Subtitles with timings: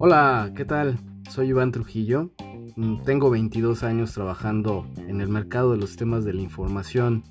[0.00, 0.96] Hola, ¿qué tal?
[1.28, 2.30] Soy Iván Trujillo.
[2.76, 7.24] Mm, tengo 22 años trabajando en el mercado de los temas de la información,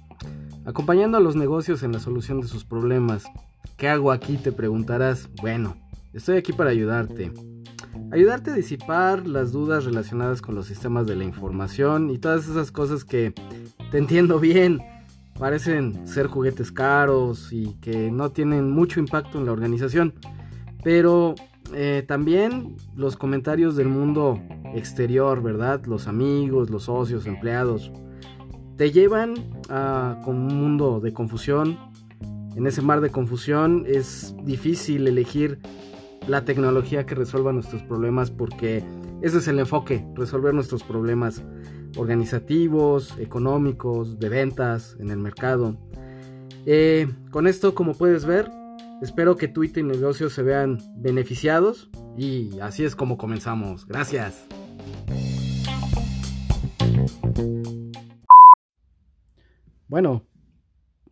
[0.65, 3.23] acompañando a los negocios en la solución de sus problemas.
[3.77, 4.35] ¿Qué hago aquí?
[4.35, 5.29] Te preguntarás.
[5.41, 5.77] Bueno,
[6.11, 7.31] estoy aquí para ayudarte.
[8.11, 12.71] Ayudarte a disipar las dudas relacionadas con los sistemas de la información y todas esas
[12.71, 13.33] cosas que
[13.91, 14.81] te entiendo bien.
[15.39, 20.13] Parecen ser juguetes caros y que no tienen mucho impacto en la organización.
[20.83, 21.35] Pero
[21.73, 24.41] eh, también los comentarios del mundo
[24.73, 25.85] exterior, ¿verdad?
[25.85, 27.91] Los amigos, los socios, empleados,
[28.77, 29.33] te llevan
[29.69, 31.77] a un mundo de confusión.
[32.55, 35.59] En ese mar de confusión es difícil elegir
[36.27, 38.83] la tecnología que resuelva nuestros problemas porque
[39.21, 41.43] ese es el enfoque, resolver nuestros problemas
[41.97, 45.77] organizativos, económicos, de ventas, en el mercado.
[46.65, 48.49] Eh, con esto, como puedes ver,
[49.01, 51.87] Espero que Twitter y negocios se vean beneficiados
[52.17, 53.85] y así es como comenzamos.
[53.85, 54.47] Gracias.
[59.87, 60.25] Bueno,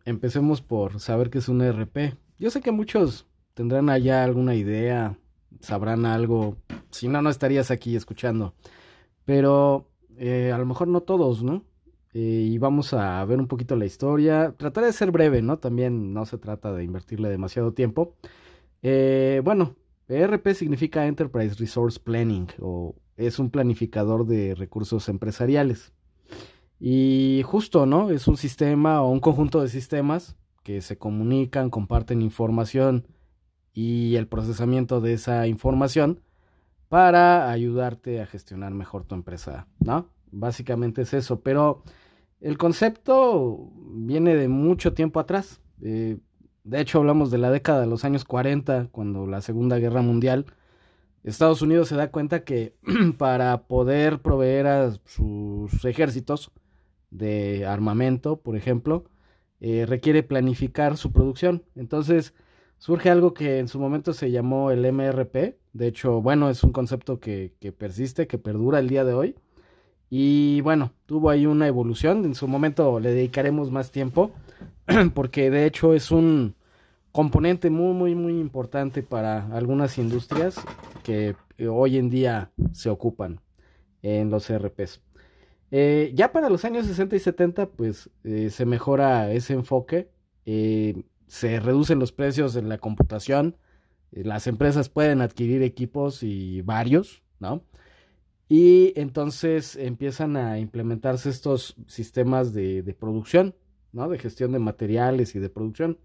[0.04, 2.16] empecemos por saber qué es un ERP.
[2.38, 5.16] Yo sé que muchos tendrán allá alguna idea,
[5.60, 6.56] sabrán algo.
[6.90, 8.52] Si no, no estarías aquí escuchando.
[9.24, 11.64] Pero eh, a lo mejor no todos, ¿no?
[12.12, 14.54] Eh, y vamos a ver un poquito la historia.
[14.56, 15.58] Trataré de ser breve, ¿no?
[15.58, 18.14] También no se trata de invertirle demasiado tiempo.
[18.82, 19.76] Eh, bueno,
[20.08, 25.92] ERP significa Enterprise Resource Planning o es un planificador de recursos empresariales.
[26.80, 28.10] Y justo, ¿no?
[28.10, 33.06] Es un sistema o un conjunto de sistemas que se comunican, comparten información
[33.72, 36.22] y el procesamiento de esa información
[36.88, 40.08] para ayudarte a gestionar mejor tu empresa, ¿no?
[40.30, 41.82] Básicamente es eso, pero
[42.40, 45.60] el concepto viene de mucho tiempo atrás.
[45.82, 46.18] Eh,
[46.64, 50.46] de hecho, hablamos de la década de los años 40, cuando la Segunda Guerra Mundial,
[51.22, 52.76] Estados Unidos se da cuenta que
[53.18, 56.52] para poder proveer a sus ejércitos
[57.10, 59.04] de armamento, por ejemplo,
[59.60, 61.64] eh, requiere planificar su producción.
[61.74, 62.34] Entonces,
[62.78, 65.56] surge algo que en su momento se llamó el MRP.
[65.72, 69.34] De hecho, bueno, es un concepto que, que persiste, que perdura el día de hoy.
[70.08, 72.24] Y bueno, tuvo ahí una evolución.
[72.24, 74.30] En su momento le dedicaremos más tiempo.
[75.14, 76.54] Porque de hecho es un
[77.12, 80.56] componente muy, muy, muy importante para algunas industrias
[81.02, 81.34] que
[81.66, 83.40] hoy en día se ocupan
[84.02, 85.00] en los ERPs.
[85.70, 90.10] Eh, ya para los años 60 y 70, pues eh, se mejora ese enfoque.
[90.44, 93.56] Eh, se reducen los precios en la computación.
[94.12, 97.64] las empresas pueden adquirir equipos y varios, ¿no?
[98.48, 103.54] Y entonces empiezan a implementarse estos sistemas de, producción,
[103.92, 104.08] ¿no?
[104.08, 105.98] De gestión de materiales y de producción,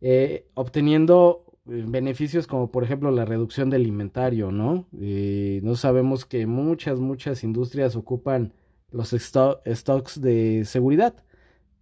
[0.00, 4.88] eh, obteniendo eh, beneficios como por ejemplo la reducción del inventario, ¿no?
[5.00, 8.52] Eh, no sabemos que muchas, muchas industrias ocupan
[8.90, 11.14] los stocks de seguridad,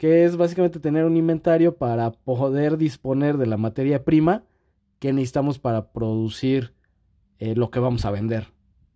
[0.00, 4.44] que es básicamente tener un inventario para poder disponer de la materia prima
[4.98, 6.72] que necesitamos para producir
[7.38, 8.48] lo que vamos a vender,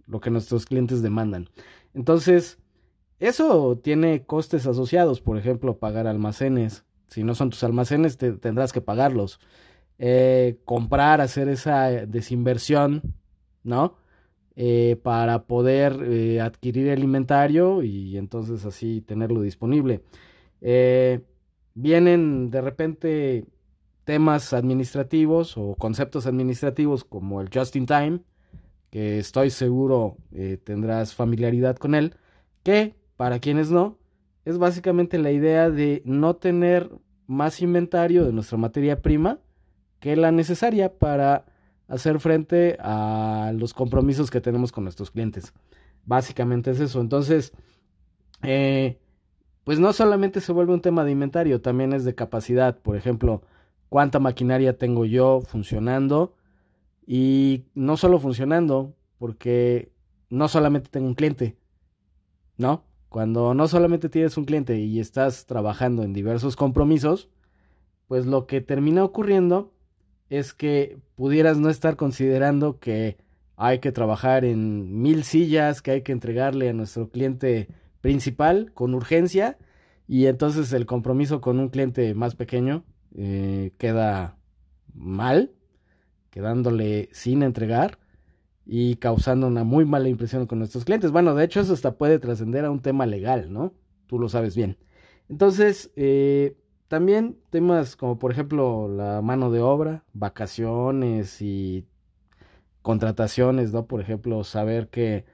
[0.07, 1.49] lo que nuestros clientes demandan.
[1.95, 2.59] Entonces,
[3.21, 6.85] eso tiene costes asociados, por ejemplo, pagar almacenes.
[7.07, 9.41] Si no son tus almacenes, te, tendrás que pagarlos.
[9.99, 13.15] Eh, comprar, hacer esa desinversión,
[13.63, 13.97] ¿no?
[14.57, 20.03] Eh, para poder eh, adquirir el inventario y entonces así tenerlo disponible.
[20.61, 23.47] Vienen de repente
[24.05, 28.21] temas administrativos o conceptos administrativos como el just in time,
[28.91, 32.15] que estoy seguro eh, tendrás familiaridad con él,
[32.63, 33.99] que para quienes no,
[34.45, 36.91] es básicamente la idea de no tener
[37.27, 39.39] más inventario de nuestra materia prima
[40.01, 41.47] que la necesaria para
[41.89, 45.55] hacer frente a los compromisos que tenemos con nuestros clientes.
[46.05, 47.01] Básicamente es eso.
[47.01, 47.53] Entonces,
[48.43, 48.99] eh,
[49.65, 52.79] pues no solamente se vuelve un tema de inventario, también es de capacidad.
[52.79, 53.43] Por ejemplo,
[53.89, 56.35] cuánta maquinaria tengo yo funcionando,
[57.07, 59.93] y no solo funcionando, porque
[60.31, 61.57] no solamente tengo un cliente,
[62.57, 62.85] ¿no?
[63.09, 67.31] Cuando no solamente tienes un cliente y estás trabajando en diversos compromisos,
[68.09, 69.73] pues lo que termina ocurriendo
[70.31, 73.19] es que pudieras no estar considerando que
[73.57, 77.69] hay que trabajar en mil sillas que hay que entregarle a nuestro cliente
[78.01, 79.59] principal con urgencia
[80.07, 82.85] y entonces el compromiso con un cliente más pequeño
[83.17, 84.37] eh, queda
[84.95, 85.53] mal
[86.31, 87.99] quedándole sin entregar
[88.67, 91.13] y causando una muy mala impresión con nuestros clientes.
[91.13, 93.73] Bueno, de hecho eso hasta puede trascender a un tema legal, ¿no?
[94.09, 94.77] Tú lo sabes bien.
[95.29, 96.57] Entonces, eh,
[96.89, 101.87] también temas como por ejemplo la mano de obra, vacaciones y
[102.83, 103.87] contrataciones, ¿no?
[103.87, 105.25] Por ejemplo, saber que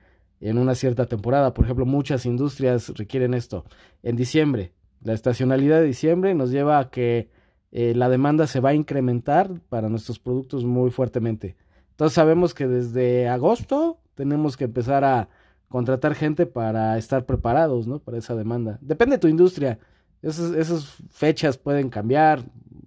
[0.41, 3.65] en una cierta temporada, por ejemplo, muchas industrias requieren esto.
[4.03, 4.73] En diciembre,
[5.03, 7.29] la estacionalidad de diciembre nos lleva a que
[7.73, 11.57] eh, la demanda se va a incrementar para nuestros productos muy fuertemente.
[11.91, 15.29] Entonces sabemos que desde agosto tenemos que empezar a
[15.69, 18.01] contratar gente para estar preparados, ¿no?
[18.01, 18.79] Para esa demanda.
[18.81, 19.79] Depende de tu industria.
[20.23, 22.43] Esas, esas fechas pueden cambiar,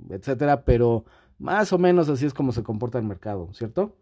[0.09, 1.05] etcétera, pero
[1.39, 3.95] más o menos así es como se comporta el mercado, ¿cierto?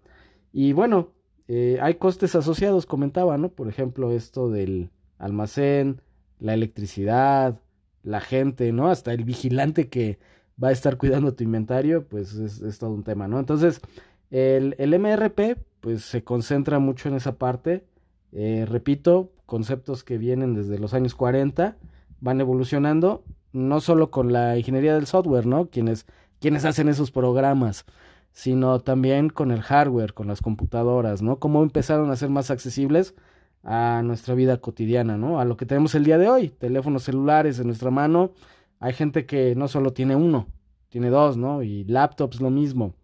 [0.52, 1.10] Y bueno,
[1.54, 3.50] eh, hay costes asociados, comentaba, ¿no?
[3.50, 6.02] Por ejemplo, esto del almacén,
[6.40, 7.60] la electricidad,
[8.04, 8.88] la gente, ¿no?
[8.90, 10.18] Hasta el vigilante que
[10.64, 13.38] va a estar cuidando tu inventario, pues es, todo un tema, ¿no?
[13.38, 13.82] Entonces,
[14.30, 17.84] el, el, MRP, pues se concentra mucho en esa parte.
[18.32, 21.76] Eh, repito, conceptos que vienen desde los años 40,
[22.22, 25.70] van evolucionando, no solo con la ingeniería del software, ¿no?
[25.70, 26.06] Quienes,
[26.40, 27.86] quienes hacen esos programas
[28.32, 31.40] sino también con el hardware, con las computadoras, ¿no?
[31.40, 33.16] Cómo empezaron a ser más accesibles
[33.64, 35.40] a nuestra vida cotidiana, ¿no?
[35.40, 38.32] A lo que tenemos el día de hoy, teléfonos celulares en nuestra mano.
[38.80, 40.48] Hay gente que no solo tiene uno,
[40.90, 41.62] tiene dos, ¿no?
[41.64, 42.96] Y laptops lo mismo.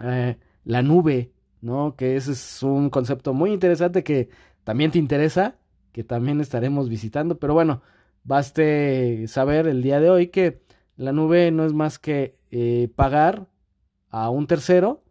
[0.00, 1.94] Eh, la nube, ¿no?
[1.96, 4.28] Que ese es un concepto muy interesante que
[4.64, 5.56] también te interesa,
[5.92, 7.38] que también estaremos visitando.
[7.38, 7.82] Pero bueno,
[8.24, 10.62] baste saber el día de hoy que
[10.96, 13.46] la nube no es más que eh, pagar
[14.16, 15.02] a un tercero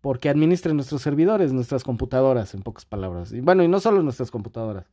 [0.00, 3.32] porque administre nuestros servidores, nuestras computadoras, en pocas palabras.
[3.32, 4.86] Y bueno, y no solo nuestras computadoras,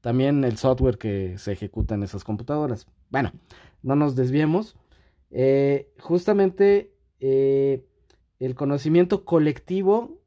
[0.00, 2.86] también el software que se ejecuta en esas computadoras.
[3.08, 3.32] Bueno,
[3.82, 4.76] no nos desviemos.
[5.32, 7.84] Eh, justamente eh,
[8.38, 10.20] el conocimiento colectivo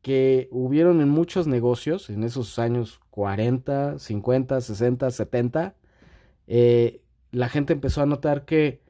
[0.00, 5.74] que hubieron en muchos negocios en esos años 40, 50, 60, 70,
[7.32, 8.83] la gente empezó a notar que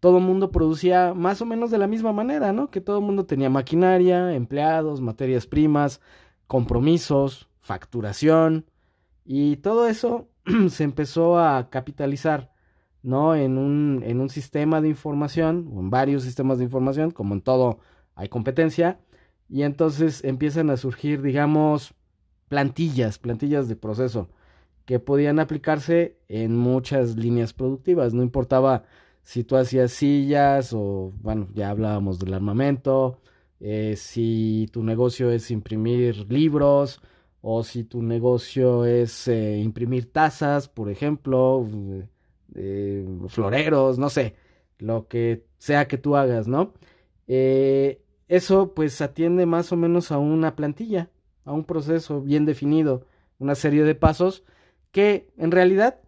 [0.00, 2.68] todo el mundo producía más o menos de la misma manera, ¿no?
[2.68, 6.00] Que todo el mundo tenía maquinaria, empleados, materias primas,
[6.46, 8.66] compromisos, facturación
[9.24, 10.28] y todo eso
[10.68, 12.52] se empezó a capitalizar,
[13.02, 13.34] ¿no?
[13.34, 17.40] En un, en un sistema de información o en varios sistemas de información, como en
[17.40, 17.80] todo
[18.14, 19.00] hay competencia,
[19.48, 21.94] y entonces empiezan a surgir, digamos,
[22.48, 24.28] plantillas, plantillas de proceso
[24.86, 28.84] que podían aplicarse en muchas líneas productivas, no importaba
[29.26, 33.20] si tú hacías sillas o, bueno, ya hablábamos del armamento,
[33.58, 37.00] eh, si tu negocio es imprimir libros
[37.40, 41.68] o si tu negocio es eh, imprimir tazas, por ejemplo,
[42.54, 44.36] eh, floreros, no sé,
[44.78, 46.74] lo que sea que tú hagas, ¿no?
[48.28, 51.10] eso pues atiende más o menos a una plantilla,
[51.44, 53.04] a un proceso bien definido,
[53.40, 54.44] una serie de pasos
[54.92, 55.98] que en realidad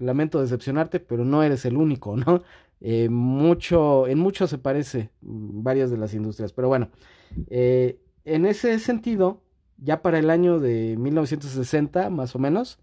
[0.00, 2.42] lamento decepcionarte, pero no eres el único, ¿no?
[2.80, 6.90] Eh, mucho, en mucho se parece mm, varias de las industrias, pero bueno,
[7.48, 9.42] eh, en ese sentido,
[9.78, 12.78] ya para el año de 1960, más o menos,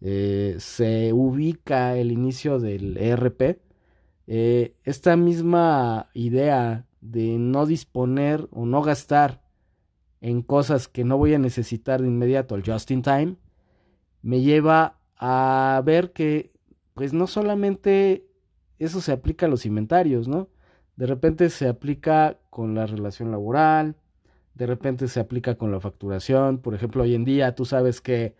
[0.00, 3.60] eh, se ubica el inicio del ERP.
[4.26, 9.42] esta misma idea de no disponer o no gastar
[10.20, 13.36] en cosas que no voy a necesitar de inmediato, el just in time,
[14.22, 16.52] me lleva a ver que
[16.94, 18.26] pues no solamente
[18.78, 20.48] eso se aplica a los inventarios, ¿no?
[20.96, 23.96] De repente se aplica con la relación laboral,
[24.54, 28.36] de repente se aplica con la facturación, por ejemplo, hoy en día tú sabes que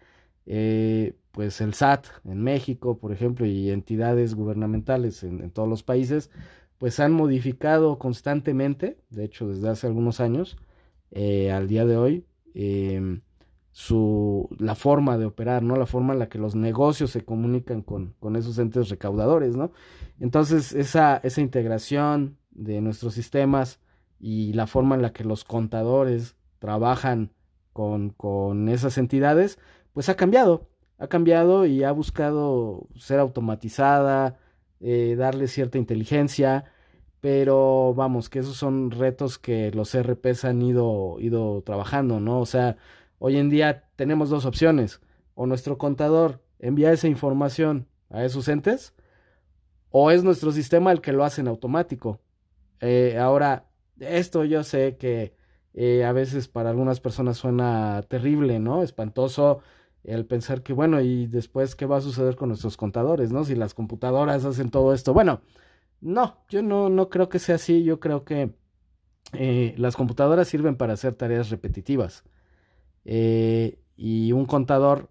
[0.46, 6.30] eh, pues el SAT en México, por ejemplo, y entidades gubernamentales en, todos los países,
[6.78, 10.56] pues han modificado constantemente, de hecho desde hace algunos años,
[11.10, 13.22] eh, al día de hoy, em,
[13.74, 15.74] su, la forma de operar, ¿no?
[15.74, 19.72] La forma en la que los negocios se comunican con, con esos entes recaudadores, ¿no?
[20.20, 23.80] Entonces, esa, esa integración de nuestros sistemas
[24.20, 27.32] y la forma en la que los contadores trabajan
[27.72, 29.58] con, con esas entidades,
[29.92, 34.38] pues ha cambiado, ha cambiado y ha buscado ser automatizada,
[34.78, 36.66] eh, darle cierta inteligencia,
[37.20, 42.38] pero vamos, que esos son retos que los RPs han ido, ido trabajando, ¿no?
[42.38, 42.76] O sea,
[43.18, 45.00] Hoy en día tenemos dos opciones.
[45.34, 48.94] O nuestro contador envía esa información a esos entes,
[49.90, 52.20] o es nuestro sistema el que lo hace en automático.
[52.80, 53.66] Eh, ahora,
[53.98, 55.34] esto yo sé que
[55.72, 58.82] eh, a veces para algunas personas suena terrible, ¿no?
[58.82, 59.60] Espantoso
[60.04, 63.44] el pensar que, bueno, y después, ¿qué va a suceder con nuestros contadores, ¿no?
[63.44, 65.14] Si las computadoras hacen todo esto.
[65.14, 65.40] Bueno,
[66.00, 67.82] no, yo no, no creo que sea así.
[67.84, 68.54] Yo creo que
[69.32, 72.24] eh, las computadoras sirven para hacer tareas repetitivas.
[73.04, 75.10] Eh, y un contador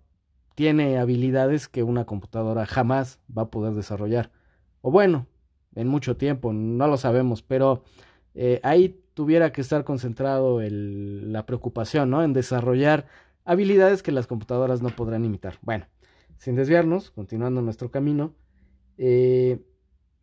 [0.56, 4.32] tiene habilidades que una computadora jamás va a poder desarrollar.
[4.82, 5.28] O bueno,
[5.76, 7.84] en mucho tiempo, no lo sabemos, pero
[8.36, 12.24] eh, ahí tuviera que estar concentrado la preocupación, ¿no?
[12.24, 13.08] En desarrollar
[13.46, 15.58] habilidades que las computadoras no podrán imitar.
[15.62, 15.88] Bueno,
[16.38, 18.34] sin desviarnos, continuando nuestro camino,
[18.98, 19.60] eh,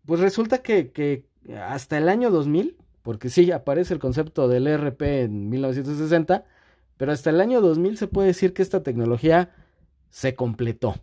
[0.07, 5.03] pues resulta que, que, hasta el año 2000, porque sí, aparece el concepto del ERP
[5.03, 6.45] en 1960,
[7.01, 9.55] pero hasta el año 2000 se puede decir que esta tecnología
[10.11, 10.97] se completó,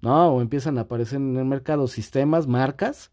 [0.00, 0.28] ¿no?
[0.32, 3.12] O empiezan a aparecer en el mercado sistemas, marcas,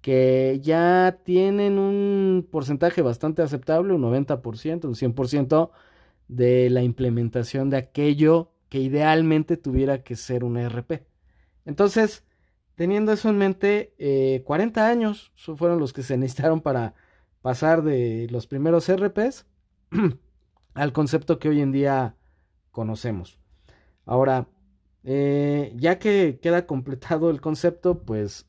[0.00, 5.70] que ya tienen un porcentaje bastante aceptable, un 90%, un 100%
[6.28, 11.06] de la implementación de aquello que idealmente tuviera que ser un ERP.
[11.66, 12.24] Entonces,
[12.76, 16.94] teniendo eso en mente, 40 eh, años fueron los que se necesitaron para
[17.42, 19.44] pasar de los primeros ERPs
[20.78, 22.16] al concepto que hoy en día
[22.70, 23.38] conocemos.
[24.06, 24.48] Ahora,
[25.04, 28.46] eh, ya que queda completado el concepto, pues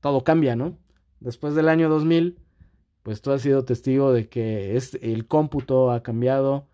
[0.00, 0.78] todo cambia, ¿no?
[1.20, 2.38] Después del año 2000,
[3.02, 6.68] pues tú has sido testigo de que es, el cómputo ha cambiado,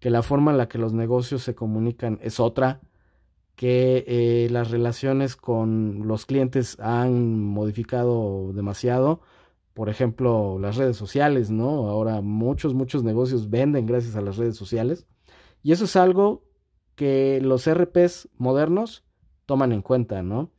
[0.00, 2.80] que la forma en la que los negocios se comunican es otra,
[3.56, 9.20] que eh, las relaciones con los clientes han modificado demasiado.
[9.74, 11.88] Por ejemplo, las redes sociales, ¿no?
[11.88, 15.06] Ahora muchos, muchos negocios venden gracias a las redes sociales.
[15.62, 16.44] Y eso es algo
[16.94, 19.04] que los RPs modernos
[19.46, 20.50] toman en cuenta, ¿no?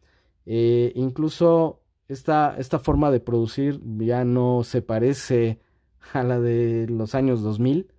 [0.46, 5.60] Eh, incluso esta, esta forma de producir ya no se parece
[6.14, 7.92] a la de los años 2000.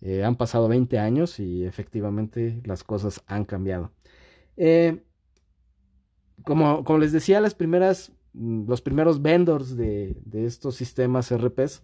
[0.00, 3.92] Eh, han pasado 20 años y efectivamente las cosas han cambiado.
[4.56, 5.02] Eh,
[6.44, 11.82] como, como, les decía, las primeras, los primeros vendors de, estos sistemas RPs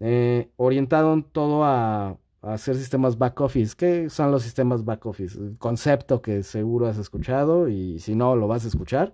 [0.00, 3.74] eh, orientaron todo a, hacer sistemas back office.
[3.76, 5.38] ¿Qué son los sistemas back office?
[5.38, 9.12] El concepto que seguro has escuchado y si no lo vas a escuchar.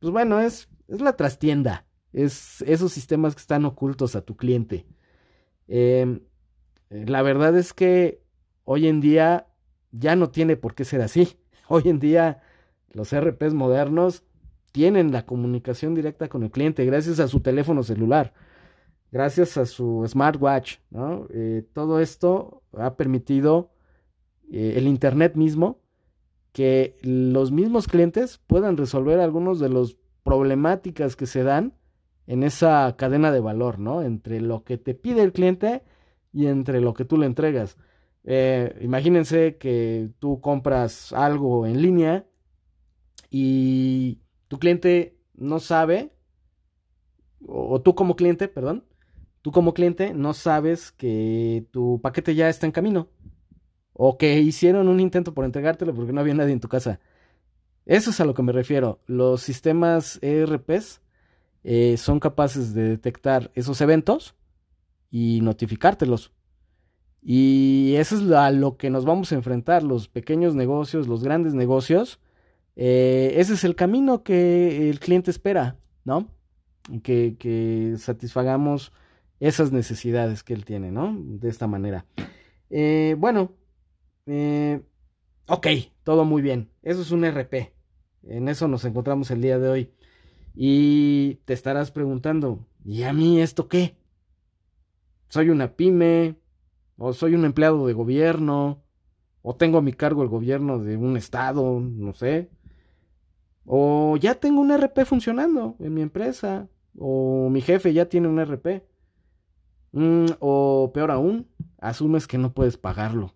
[0.00, 4.86] Pues bueno, es es la trastienda, es esos sistemas que están ocultos a tu cliente.
[5.68, 6.20] Em,
[6.90, 8.22] la verdad es que
[8.64, 9.48] hoy en día
[9.90, 11.38] ya no tiene por qué ser así.
[11.68, 12.42] Hoy en día
[12.92, 14.22] los RPs modernos
[14.76, 18.34] tienen la comunicación directa con el cliente gracias a su teléfono celular,
[19.10, 20.80] gracias a su smartwatch.
[20.90, 21.26] ¿no?
[21.30, 23.70] Eh, todo esto ha permitido
[24.52, 25.80] eh, el Internet mismo
[26.52, 31.72] que los mismos clientes puedan resolver algunos de los problemáticas que se dan
[32.26, 34.02] en esa cadena de valor, ¿no?
[34.02, 35.84] Entre lo que te pide el cliente
[36.34, 37.78] y entre lo que tú le entregas.
[38.24, 42.26] Eh, imagínense que tú compras algo en línea
[43.30, 46.12] y tu cliente no sabe,
[47.46, 48.84] o, tú como cliente, perdón,
[49.42, 53.08] tú como cliente no sabes que tu paquete ya está en camino
[53.92, 57.00] o que hicieron un intento por entregártelo porque no había nadie en tu casa.
[57.86, 58.98] Eso es a lo que me refiero.
[59.06, 61.00] Los sistemas ERPs
[61.64, 64.34] eh, son capaces de detectar esos eventos
[65.10, 66.32] y notificártelos.
[67.22, 71.54] Y eso es a lo que nos vamos a enfrentar, los pequeños negocios, los grandes
[71.54, 72.20] negocios.
[72.76, 76.28] Eh, ese es el camino que el cliente espera, ¿no?
[77.02, 78.92] Que, satisfagamos
[79.40, 81.16] esas necesidades que él tiene, ¿no?
[81.18, 82.06] De esta manera.
[82.70, 83.52] Eh, bueno,
[85.48, 85.66] ok,
[86.04, 86.70] todo muy bien.
[86.82, 87.72] Eso es un RP.
[88.24, 89.90] En eso nos encontramos el día de hoy.
[90.54, 93.96] Y te estarás preguntando, ¿y a mí esto qué?
[95.28, 96.36] ¿Soy una pyme?
[96.96, 98.82] ¿O soy un empleado de gobierno?
[99.42, 101.78] ¿O tengo a mi cargo el gobierno de un estado?
[101.80, 102.50] No sé.
[103.66, 106.68] ¿O ya tengo un RP funcionando en mi empresa?
[106.96, 108.84] ¿O mi jefe ya tiene un RP?
[109.92, 113.34] Mm, o peor aún, asumes que no puedes pagarlo.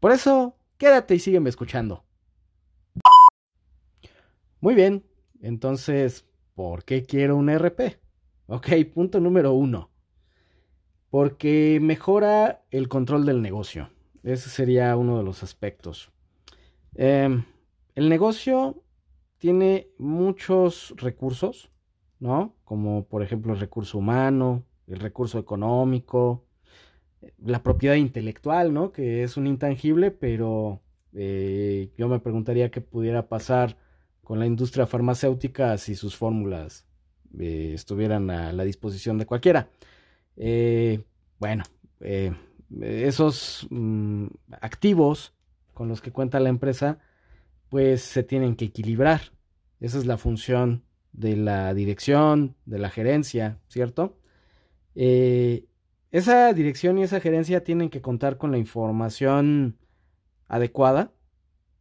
[0.00, 2.04] Por eso, quédate y sígueme escuchando.
[4.60, 5.04] Muy bien,
[5.42, 8.00] entonces, ¿por qué quiero un RP?
[8.46, 9.90] Ok, punto número uno.
[11.10, 13.90] Porque mejora el control del negocio.
[14.22, 16.10] Ese sería uno de los aspectos.
[16.94, 17.44] Em,
[17.94, 18.82] el negocio
[19.40, 21.70] tiene muchos recursos,
[22.18, 22.54] ¿no?
[22.64, 26.44] Como por ejemplo el recurso humano, el recurso económico,
[27.38, 28.92] la propiedad intelectual, ¿no?
[28.92, 30.82] Que es un intangible, pero
[31.14, 33.78] eh, yo me preguntaría qué pudiera pasar
[34.22, 36.86] con la industria farmacéutica si sus fórmulas
[37.38, 39.70] eh, estuvieran a la disposición de cualquiera.
[40.36, 41.02] Eh,
[41.38, 41.64] bueno,
[42.78, 44.26] esos mm,
[44.60, 45.32] activos
[45.72, 46.98] con los que cuenta la empresa,
[47.70, 49.20] pues se tienen que equilibrar.
[49.80, 54.18] Esa es la función de la dirección, de la gerencia, ¿cierto?
[56.10, 59.78] esa dirección y esa gerencia tienen que contar con la información
[60.48, 61.12] adecuada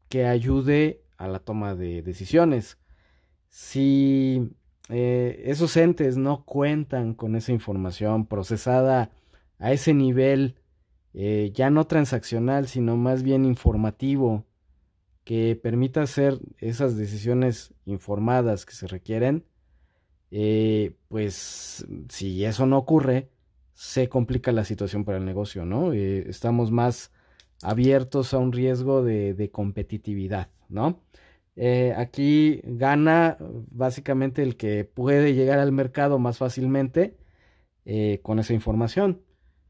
[0.10, 2.78] que ayude a la toma de decisiones.
[3.50, 4.50] Si
[4.90, 9.12] eh, esos entes no cuentan con esa información procesada
[9.60, 10.56] a ese nivel,
[11.14, 14.46] eh, ya no transaccional, sino más bien informativo,
[15.30, 19.46] que permita hacer esas decisiones informadas que se requieren,
[20.32, 23.30] eh, pues si eso no ocurre,
[23.76, 25.94] se complica la situación para el negocio, ¿no?
[25.94, 27.12] estamos más
[27.62, 31.04] abiertos a un riesgo de, competitividad, ¿no?
[31.56, 33.38] Eh, aquí gana
[33.70, 37.18] básicamente el que puede llegar al mercado más fácilmente
[37.86, 39.22] eh, con esa información.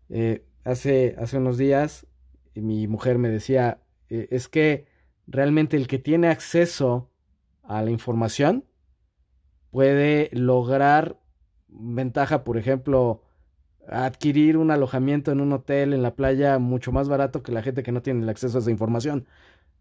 [0.07, 2.07] Eh, hace, hace unos días
[2.55, 4.88] mi mujer me decía, es que
[5.29, 7.11] realmente el que tiene acceso
[7.63, 8.65] a la información
[9.71, 11.19] puede lograr
[11.67, 13.21] ventaja, por ejemplo,
[13.87, 17.83] adquirir un alojamiento en un hotel en la playa mucho más barato que la gente
[17.83, 19.27] que no tiene el acceso a esa información.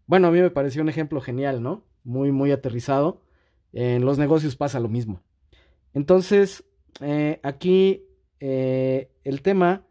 [0.05, 1.83] Bueno, a mí me pareció un ejemplo genial, ¿no?
[2.03, 3.21] Muy, muy aterrizado.
[3.73, 5.21] En los negocios pasa lo mismo.
[5.93, 6.63] Entonces,
[7.01, 8.05] eh, aquí
[8.39, 9.85] eh, el tema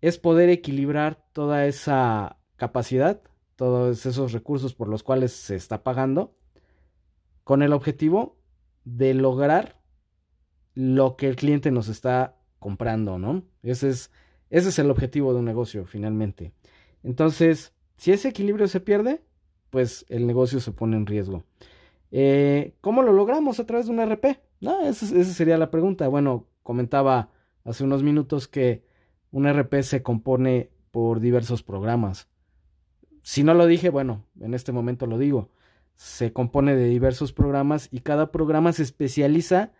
[0.00, 3.22] es poder equilibrar toda esa capacidad,
[3.60, 6.34] todos esos recursos por los cuales se está pagando,
[7.44, 8.38] con el objetivo
[8.86, 9.82] de lograr
[10.72, 13.44] lo que el cliente nos está comprando, ¿no?
[13.62, 16.54] Ese es, el objetivo de un negocio, finalmente.
[17.02, 19.20] Entonces, si ese equilibrio se pierde,
[19.68, 21.44] pues el negocio se pone en riesgo.
[22.12, 24.40] Eh, ¿Cómo lo logramos a través de un RP?
[24.62, 26.08] No, esa, sería la pregunta.
[26.08, 27.28] Bueno, comentaba
[27.66, 28.86] hace unos minutos que
[29.30, 32.29] un RP se compone por diversos programas.
[33.22, 35.50] Si no lo dije, bueno, en este momento lo digo.
[35.94, 39.72] Se compone de diversos programas y cada programa se especializa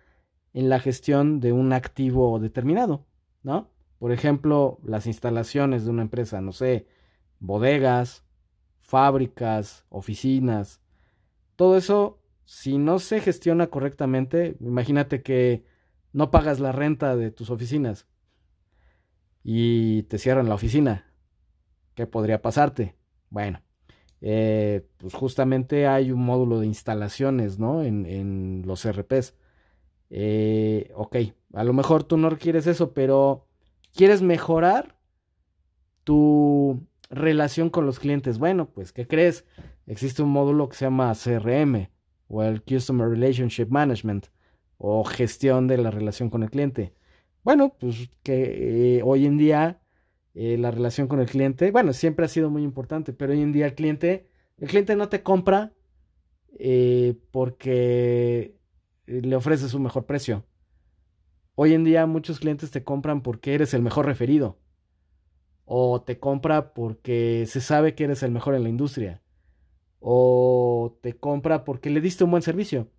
[0.52, 3.06] en la gestión de un activo determinado,
[3.42, 3.70] ¿no?
[3.98, 6.86] Por ejemplo, las instalaciones de una empresa, no sé,
[7.38, 8.24] bodegas,
[8.78, 10.80] fábricas, oficinas,
[11.56, 15.64] todo eso, si no se gestiona correctamente, imagínate que
[16.12, 18.06] no pagas la renta de tus oficinas
[19.44, 21.12] y te cierran la oficina.
[21.94, 22.99] ¿Qué podría pasarte?
[23.30, 23.62] Bueno,
[24.20, 27.82] eh, pues justamente hay un módulo de instalaciones, ¿no?
[27.82, 29.34] En, los RPs.
[30.10, 31.16] Eh, ok,
[31.54, 33.46] a lo mejor tú no quieres eso, pero
[33.94, 34.98] quieres mejorar
[36.04, 38.38] tu relación con los clientes.
[38.38, 39.46] Bueno, pues, ¿qué crees?
[39.86, 41.90] Existe un módulo que se llama CRM
[42.28, 44.26] o el Customer Relationship Management
[44.78, 46.94] o gestión de la relación con el cliente.
[47.42, 49.79] Bueno, pues que eh, hoy en día
[50.34, 53.52] eh, la relación con el cliente, bueno, siempre ha sido muy importante, pero hoy en
[53.52, 55.72] día el cliente, el cliente no te compra
[56.58, 58.56] eh, porque
[59.06, 60.44] le ofreces un mejor precio.
[61.54, 64.58] Hoy en día muchos clientes te compran porque eres el mejor referido
[65.72, 69.22] o te compra porque se sabe que eres el mejor en la industria,
[70.00, 72.90] o te compra porque le diste un buen servicio.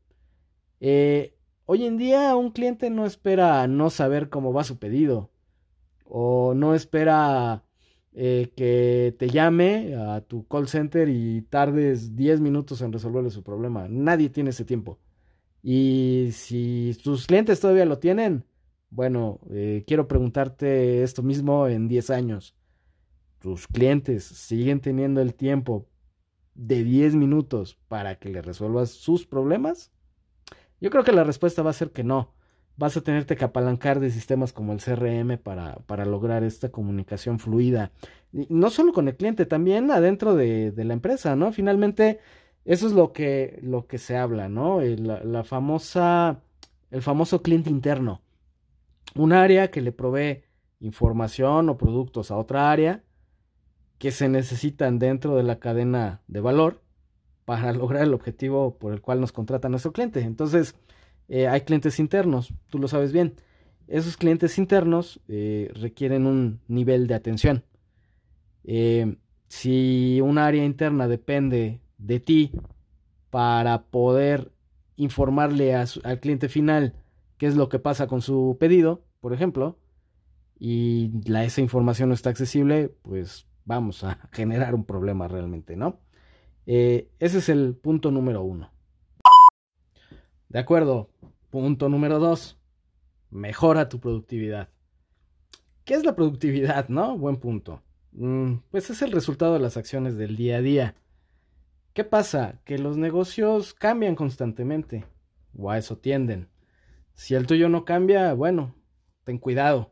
[0.80, 5.32] Eh, hoy en día un cliente no espera no saber cómo va su pedido,
[6.14, 7.64] o no espera
[8.14, 13.44] eh, que te llame a tu call center y tardes 10 minutos en resolverle su
[13.44, 13.88] problema.
[13.90, 15.00] Nadie tiene ese tiempo.
[15.64, 18.46] Y si tus clientes todavía lo tienen,
[18.90, 22.56] bueno, eh, quiero preguntarte esto mismo en 10 años
[23.42, 25.88] tus clientes siguen teniendo el tiempo
[26.54, 29.92] de 10 minutos para que le resuelvas sus problemas?
[30.80, 32.34] Yo creo que la respuesta va a ser que no.
[32.82, 37.38] Vas a tenerte que apalancar de sistemas como el CRM para, para lograr esta comunicación
[37.38, 37.92] fluida.
[38.32, 41.52] no solo con el cliente, también adentro de, la empresa, ¿no?
[41.52, 42.20] Finalmente,
[42.66, 44.82] eso es lo que, lo que se habla, ¿no?
[44.82, 46.42] la famosa,
[46.90, 48.24] el famoso cliente interno.
[49.14, 50.42] Un área que le provee
[50.80, 53.04] información o productos a otra área
[54.00, 56.82] que se necesitan dentro de la cadena de valor
[57.46, 60.22] para lograr el objetivo por el cual nos contrata nuestro cliente.
[60.22, 60.74] Entonces,
[61.34, 63.36] eh, hay clientes internos, tú lo sabes bien.
[63.88, 67.64] Esos clientes internos eh, requieren un nivel de atención.
[68.66, 69.16] Eh,
[69.48, 72.52] si un área interna depende de ti
[73.30, 74.52] para poder
[74.98, 76.96] informarle al cliente final
[77.38, 79.80] qué es lo que pasa con su pedido, por ejemplo,
[80.60, 86.02] y esa información no está accesible, pues vamos a generar un problema realmente, ¿no?
[86.66, 88.70] Ese es el punto número uno.
[90.52, 91.10] De acuerdo,
[91.52, 92.58] punto número dos,
[93.30, 94.70] mejora tu productividad.
[95.86, 97.18] ¿Qué es la productividad, no?
[97.18, 97.84] Buen punto.
[98.14, 100.96] Mm, pues es el resultado de las acciones del día a día.
[101.94, 102.62] ¿Qué pasa?
[102.64, 105.06] Que los negocios cambian constantemente,
[105.56, 106.48] o a eso tienden.
[107.14, 108.74] Si el tuyo no cambia, bueno,
[109.26, 109.92] ten cuidado.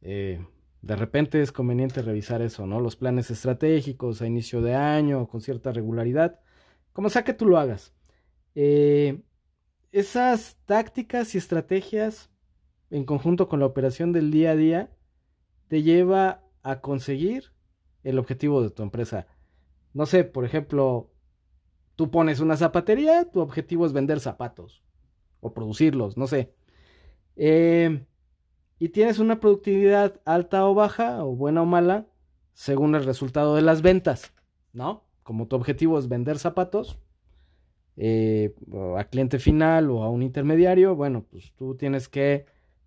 [0.00, 0.44] Eh,
[0.80, 2.80] de repente es conveniente revisar eso, ¿no?
[2.80, 6.40] Los planes estratégicos a inicio de año, con cierta regularidad,
[6.94, 7.92] como sea que tú lo hagas.
[8.54, 9.20] Eh,
[9.92, 12.30] esas tácticas y estrategias
[12.90, 14.90] en conjunto con la operación del día a día
[15.68, 17.52] te lleva a conseguir
[18.02, 19.26] el objetivo de tu empresa.
[19.92, 21.10] No sé, por ejemplo,
[21.96, 24.82] tú pones una zapatería, tu objetivo es vender zapatos
[25.40, 26.54] o producirlos, no sé.
[27.36, 28.06] Eh,
[28.78, 32.06] y tienes una productividad alta o baja, o buena o mala,
[32.52, 34.32] según el resultado de las ventas,
[34.72, 35.04] ¿no?
[35.22, 36.98] Como tu objetivo es vender zapatos
[38.00, 38.54] eh,
[38.96, 42.46] a cliente final o a un intermediario, bueno, pues tú tienes que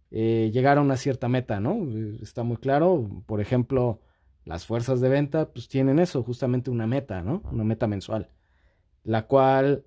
[0.10, 1.86] eh, llegar a una cierta meta, ¿no?
[2.22, 4.00] Está muy claro, por ejemplo,
[4.46, 7.44] las fuerzas de venta, pues tienen eso, justamente una meta, ¿no?
[7.52, 8.32] Una meta mensual,
[9.04, 9.86] la cual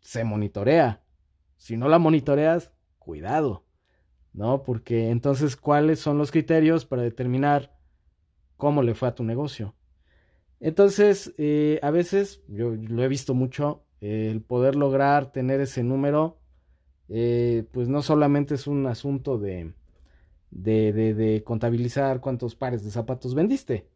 [0.00, 1.02] se monitorea.
[1.56, 3.64] Si no la monitoreas, cuidado,
[4.34, 4.62] ¿no?
[4.62, 7.78] Porque entonces, ¿cuáles son los criterios para determinar
[8.58, 9.74] cómo le fue a tu negocio?
[10.60, 16.38] Entonces, eh, a veces, yo lo he visto mucho, el poder lograr tener ese número,
[17.08, 19.72] eh, pues no solamente es un asunto de,
[20.50, 23.88] de, de, contabilizar cuántos pares de zapatos vendiste,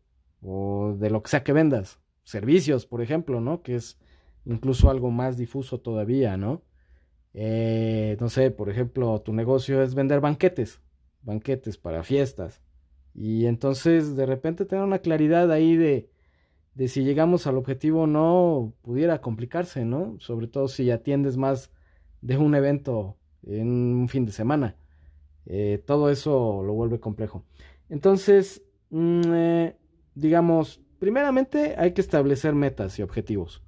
[0.42, 3.62] o de lo que sea que vendas, servicios, por ejemplo, ¿no?
[3.62, 3.98] Que es
[4.44, 6.62] incluso algo más difuso todavía, ¿no?
[7.34, 10.80] Eh, no sé, por ejemplo, tu negocio es vender banquetes,
[11.22, 12.60] banquetes para fiestas.
[13.14, 16.10] Y entonces de repente tener una claridad ahí de,
[16.74, 20.16] de si llegamos al objetivo o no, pudiera complicarse, ¿no?
[20.18, 21.70] Sobre todo si atiendes más
[22.20, 24.76] de un evento en un fin de semana.
[25.46, 27.44] Eh, todo eso lo vuelve complejo.
[27.88, 29.76] Entonces, mm, eh,
[30.14, 33.62] digamos, primeramente hay que establecer metas y objetivos,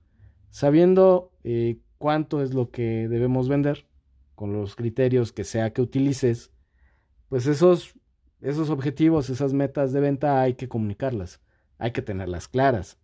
[0.51, 3.87] sabiendo eh, cuánto es lo que debemos vender,
[4.35, 6.53] con los criterios que sea que utilices,
[7.29, 7.95] pues esos,
[8.41, 11.41] esos objetivos, esas metas de venta hay que comunicarlas,
[11.79, 12.99] hay que tenerlas claras,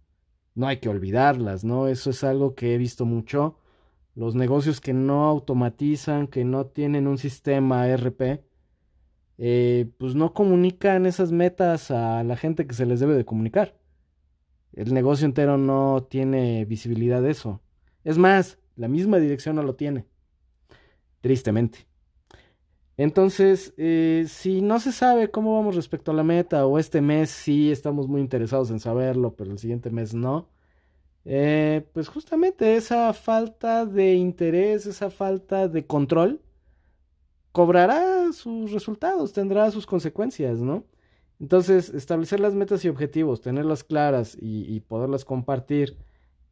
[0.54, 1.88] no hay que olvidarlas, ¿no?
[1.88, 3.56] Eso es algo que he visto mucho.
[4.14, 8.44] Los negocios que no automatizan, que no tienen un sistema RP,
[9.38, 13.78] eh, pues no comunican esas metas a la gente que se les debe de comunicar.
[14.72, 17.61] El negocio entero no tiene visibilidad de eso.
[18.04, 20.06] Es más, la misma dirección no lo tiene.
[21.20, 21.89] Tristemente.
[23.00, 27.30] Entonces, eh, si no se sabe cómo vamos respecto a la meta, o este mes
[27.30, 30.50] sí estamos muy interesados en saberlo, pero el siguiente mes no,
[31.24, 36.42] eh, pues justamente esa falta de interés, esa falta de control,
[37.52, 40.84] cobrará sus resultados, tendrá sus consecuencias, ¿no?
[41.40, 45.96] Entonces, establecer las metas y objetivos, tenerlas claras y, poderlas compartir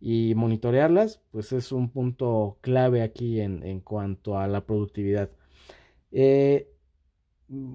[0.01, 5.31] y monitorearlas, pues es un punto clave aquí en, en cuanto a la productividad.
[6.13, 6.71] Eh,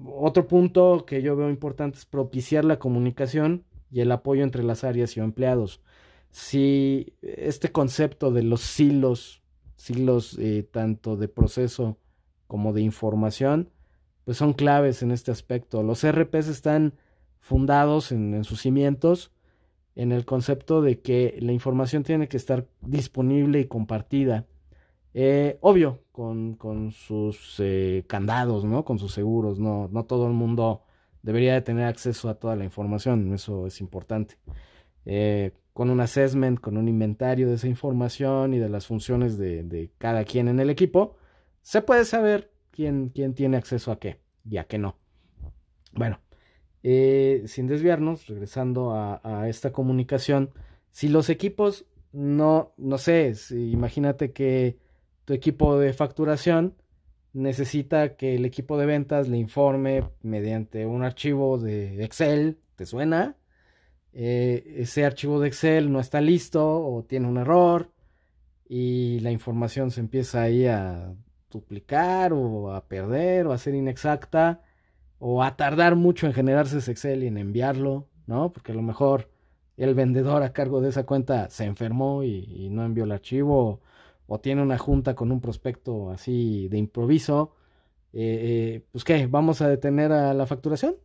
[0.06, 4.84] otro punto que yo veo importante es propiciar la comunicación y el apoyo entre las
[4.84, 5.80] áreas y empleados.
[6.30, 9.42] Si este concepto de los silos,
[9.76, 11.98] silos eh, tanto de proceso
[12.46, 13.70] como de información,
[14.24, 15.82] pues son claves en este aspecto.
[15.82, 16.94] Los RPs están
[17.38, 19.30] fundados en, sus cimientos
[19.96, 24.46] en el concepto de que la información tiene que estar disponible y compartida.
[25.16, 28.84] Eh, obvio, con, con sus eh, candados, ¿no?
[28.84, 30.82] Con sus seguros, no, no todo el mundo
[31.22, 34.38] debería de tener acceso a toda la información, eso es importante.
[35.06, 39.62] Eh, con un assessment, con un inventario de esa información y de las funciones de,
[39.62, 41.16] de cada quien en el equipo,
[41.62, 44.98] se puede saber quién, quién tiene acceso a qué y a qué no.
[45.92, 46.20] Bueno,
[46.82, 50.50] sin desviarnos, regresando a, esta comunicación,
[50.90, 54.78] si los equipos no, no sé, imagínate que
[55.24, 56.74] tu equipo de facturación
[57.32, 63.36] necesita que el equipo de ventas le informe mediante un archivo de Excel, ¿te suena?
[64.12, 67.90] Eh, ese archivo de Excel no está listo o tiene un error
[68.68, 71.14] y la información se empieza ahí a
[71.50, 74.62] duplicar o a perder o a ser inexacta
[75.18, 78.52] o a tardar mucho en generarse ese Excel y en enviarlo, ¿no?
[78.52, 79.30] Porque a lo mejor
[79.76, 83.80] el vendedor a cargo de esa cuenta se enfermó y, no envió el archivo
[84.26, 87.54] o, tiene una junta con un prospecto así de improviso.
[88.12, 90.96] Eh, eh, pues qué, vamos a detener a la facturación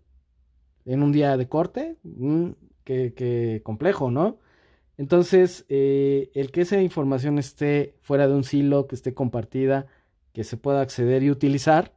[0.86, 2.50] en un día de corte, mm,
[2.84, 4.40] qué, complejo, ¿no?
[4.98, 9.88] Entonces, eh, el que esa información esté fuera de un silo, que esté compartida,
[10.34, 11.94] que se pueda acceder y utilizar,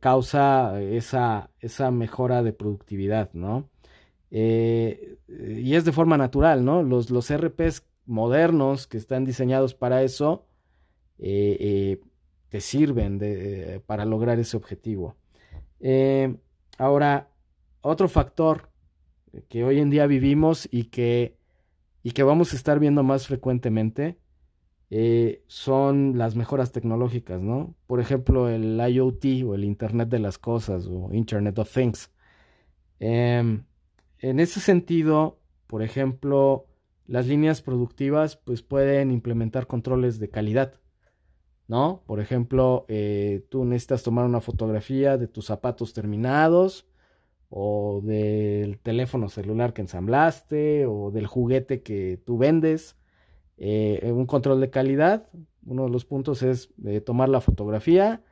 [0.00, 3.68] causa esa, esa, mejora de productividad, ¿no?
[4.30, 6.82] Y es de forma natural, ¿no?
[6.82, 10.46] Los, los RPs modernos que están diseñados para eso
[11.18, 12.00] eh,
[12.48, 15.16] te sirven de, para lograr ese objetivo.
[16.78, 17.30] ahora,
[17.80, 18.70] otro factor
[19.48, 21.36] que hoy en día vivimos y que,
[22.02, 24.18] y que vamos a estar viendo más frecuentemente
[24.94, 27.74] eh, son las mejoras tecnológicas, ¿no?
[27.86, 32.10] Por ejemplo, el IoT o el Internet de las Cosas o Internet of Things.
[33.00, 33.64] Em,
[34.18, 36.66] en ese sentido, por ejemplo,
[37.06, 40.74] las líneas productivas pues pueden implementar controles de calidad,
[41.68, 42.02] ¿no?
[42.06, 46.86] Por ejemplo, eh, tú necesitas tomar una fotografía de tus zapatos terminados
[47.48, 52.96] o del teléfono celular que ensamblaste o del juguete que tú vendes.
[53.58, 55.26] Eh, un control de calidad,
[55.66, 58.22] uno de los puntos es eh, tomar la fotografía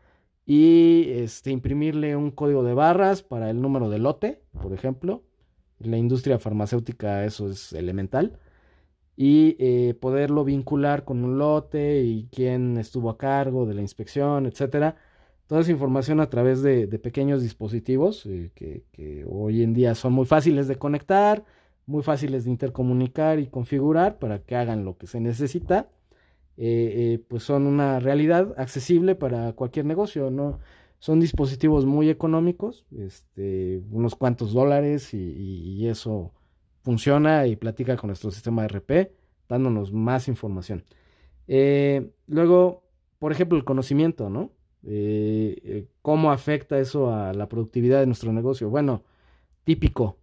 [0.46, 5.22] y este, imprimirle un código de barras para el número de lote, por ejemplo.
[5.78, 8.38] En la industria farmacéutica eso es elemental.
[9.22, 14.46] Y eh, poderlo vincular con un lote y quién estuvo a cargo de la inspección,
[14.46, 14.96] etcétera
[15.50, 20.24] toda esa información a través de, pequeños dispositivos eh, que, hoy en día son muy
[20.24, 21.44] fáciles de conectar,
[21.86, 25.88] muy fáciles de intercomunicar y configurar para que hagan lo que se necesita,
[26.56, 30.60] eh, pues son una realidad accesible para cualquier negocio, ¿no?
[31.00, 36.32] Son dispositivos muy económicos, este, unos cuantos dólares y eso
[36.90, 39.12] funciona y platica con nuestro sistema RP,
[39.48, 40.84] dándonos más información.
[42.26, 42.82] luego,
[43.20, 44.50] por ejemplo, el conocimiento, ¿no?
[44.82, 48.70] Eh, eh, ¿Cómo afecta eso a la productividad de nuestro negocio?
[48.70, 49.04] Bueno,
[49.62, 50.18] típico.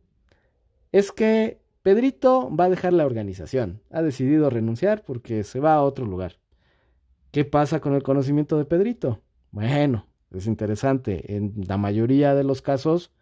[0.92, 3.82] Es que Pedrito va a dejar la organización.
[3.90, 6.34] Ha decidido renunciar porque se va a otro lugar.
[7.32, 9.22] ¿Qué pasa con el conocimiento de Pedrito?
[9.52, 11.38] Bueno, es interesante.
[11.38, 13.14] En la mayoría de los casos,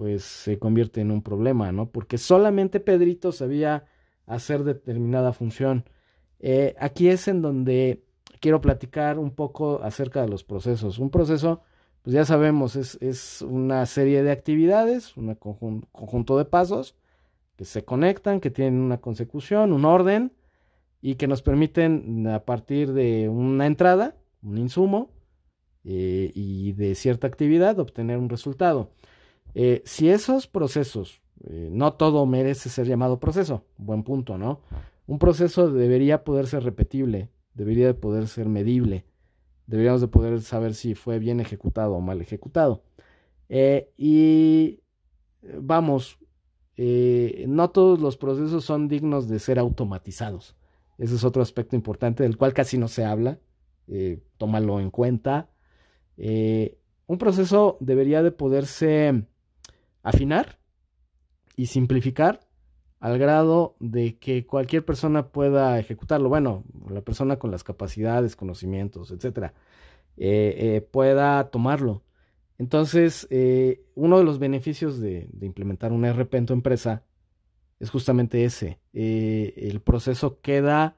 [0.00, 1.90] pues se convierte en un problema, ¿no?
[1.90, 3.84] Porque solamente Pedrito sabía
[4.24, 5.84] hacer determinada función.
[6.38, 8.02] Eh, aquí es en donde
[8.40, 10.98] quiero platicar un poco acerca de los procesos.
[10.98, 11.60] Un proceso,
[12.00, 16.96] pues ya sabemos, es, una serie de actividades, un conjunto de pasos
[17.56, 20.32] que se conectan, que tienen una consecución, un orden
[21.02, 25.10] y que nos permiten a partir de una entrada, un insumo
[25.84, 28.92] eh, y de cierta actividad obtener un resultado.
[29.54, 34.60] Eh, si esos procesos, eh, no todo merece ser llamado proceso, buen punto, ¿no?
[35.06, 39.06] Un proceso debería poder ser repetible, debería de poder ser medible,
[39.66, 42.84] deberíamos de poder saber si fue bien ejecutado o mal ejecutado.
[43.48, 44.82] Eh, y
[45.58, 46.18] vamos,
[46.76, 50.56] no todos los procesos son dignos de ser automatizados.
[50.96, 53.38] Ese es otro aspecto importante del cual casi no se habla.
[54.38, 55.50] Tómalo en cuenta.
[56.16, 59.26] un proceso debería de poderse
[60.02, 60.58] afinar
[61.56, 62.40] y simplificar
[63.00, 66.28] al grado de que cualquier persona pueda ejecutarlo.
[66.28, 69.54] Bueno, la persona con las capacidades, conocimientos, etcétera,
[70.16, 72.02] eh, eh, pueda tomarlo.
[72.58, 77.04] Entonces, eh, uno de los beneficios de, implementar un RP en tu empresa
[77.78, 78.78] es justamente ese.
[78.92, 80.96] el proceso queda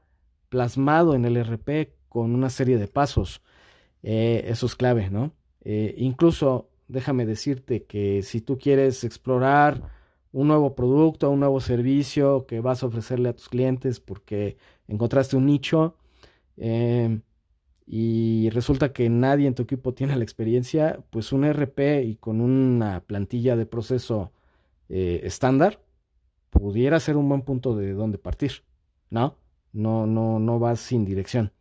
[0.49, 3.43] plasmado en el RP con una serie de pasos.
[4.03, 5.33] eso es clave, ¿no?
[5.65, 9.91] incluso, déjame decirte que si tú quieres explorar
[10.33, 14.57] un nuevo producto, un nuevo servicio que vas a ofrecerle a tus clientes porque
[14.89, 15.97] encontraste un nicho
[16.57, 17.23] em,
[17.87, 22.41] y resulta que nadie en tu equipo tiene la experiencia, pues un RP y con
[22.41, 24.33] una plantilla de proceso
[24.89, 25.81] eh, estándar
[26.51, 28.65] pudiera ser un buen punto de donde partir,
[29.11, 29.37] ¿no?
[29.73, 31.53] No, no, no vas sin dirección.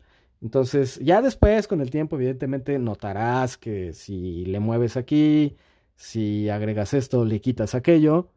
[0.41, 5.55] Entonces, ya después, con el tiempo, evidentemente notarás que si le mueves aquí,
[5.95, 8.31] si agregas esto, le quitas aquello,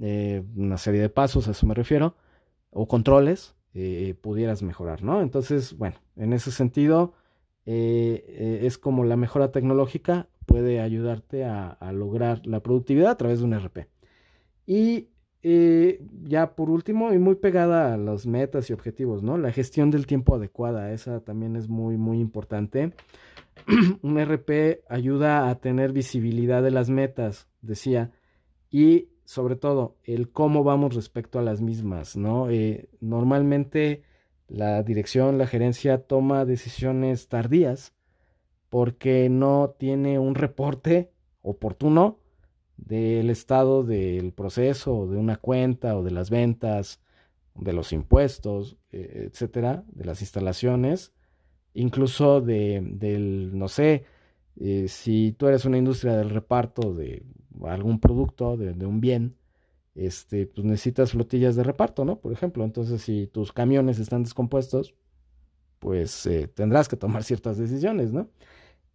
[0.00, 2.16] eh, una serie de pasos, a eso me refiero,
[2.70, 5.22] o controles, eh, pudieras mejorar, ¿no?
[5.22, 7.14] Entonces, bueno, en ese sentido,
[7.64, 13.44] eh, es como la mejora tecnológica puede ayudarte a, lograr la productividad a través de
[13.44, 13.88] un RP.
[14.66, 15.08] Y
[16.24, 19.38] ya por último, y muy pegada a los metas y objetivos, ¿no?
[19.38, 22.92] La gestión del tiempo adecuada, esa también es muy, muy importante.
[24.02, 28.10] un RP ayuda a tener visibilidad de las metas, decía,
[28.70, 32.50] y sobre todo el cómo vamos respecto a las mismas, ¿no?
[32.50, 34.02] Eh, normalmente
[34.48, 37.92] la dirección, la gerencia toma decisiones tardías
[38.68, 41.10] porque no tiene un reporte
[41.42, 42.18] oportuno
[42.76, 47.00] del estado del proceso, de una cuenta o de las ventas,
[47.54, 51.12] de los impuestos, eh, etcétera, de las instalaciones,
[51.74, 54.04] incluso de, del, no sé,
[54.58, 57.24] eh, si tú eres una industria del reparto de
[57.64, 59.36] algún producto, de, un bien,
[59.94, 62.20] este, pues necesitas flotillas de reparto, ¿no?
[62.20, 64.94] Por ejemplo, entonces si tus camiones están descompuestos,
[65.78, 68.28] pues eh, tendrás que tomar ciertas decisiones, ¿no?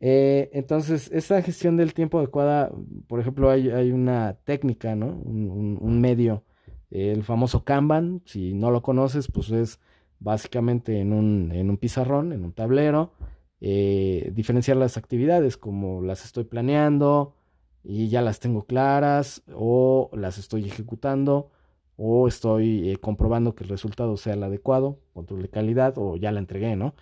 [0.04, 2.72] Eh, entonces, esa gestión del tiempo adecuada,
[3.08, 5.08] por ejemplo, hay, una técnica, ¿no?
[5.08, 6.44] Un, medio,
[6.90, 9.80] el famoso Kanban, si no lo conoces, pues es
[10.20, 13.14] básicamente en un, en un pizarrón, en un tablero,
[13.62, 17.36] eh, diferenciar las actividades como las estoy planeando
[17.84, 21.52] y ya las tengo claras o las estoy ejecutando
[21.96, 26.32] o estoy eh, comprobando que el resultado sea el adecuado, control de calidad o ya
[26.32, 26.96] la entregué, ¿no?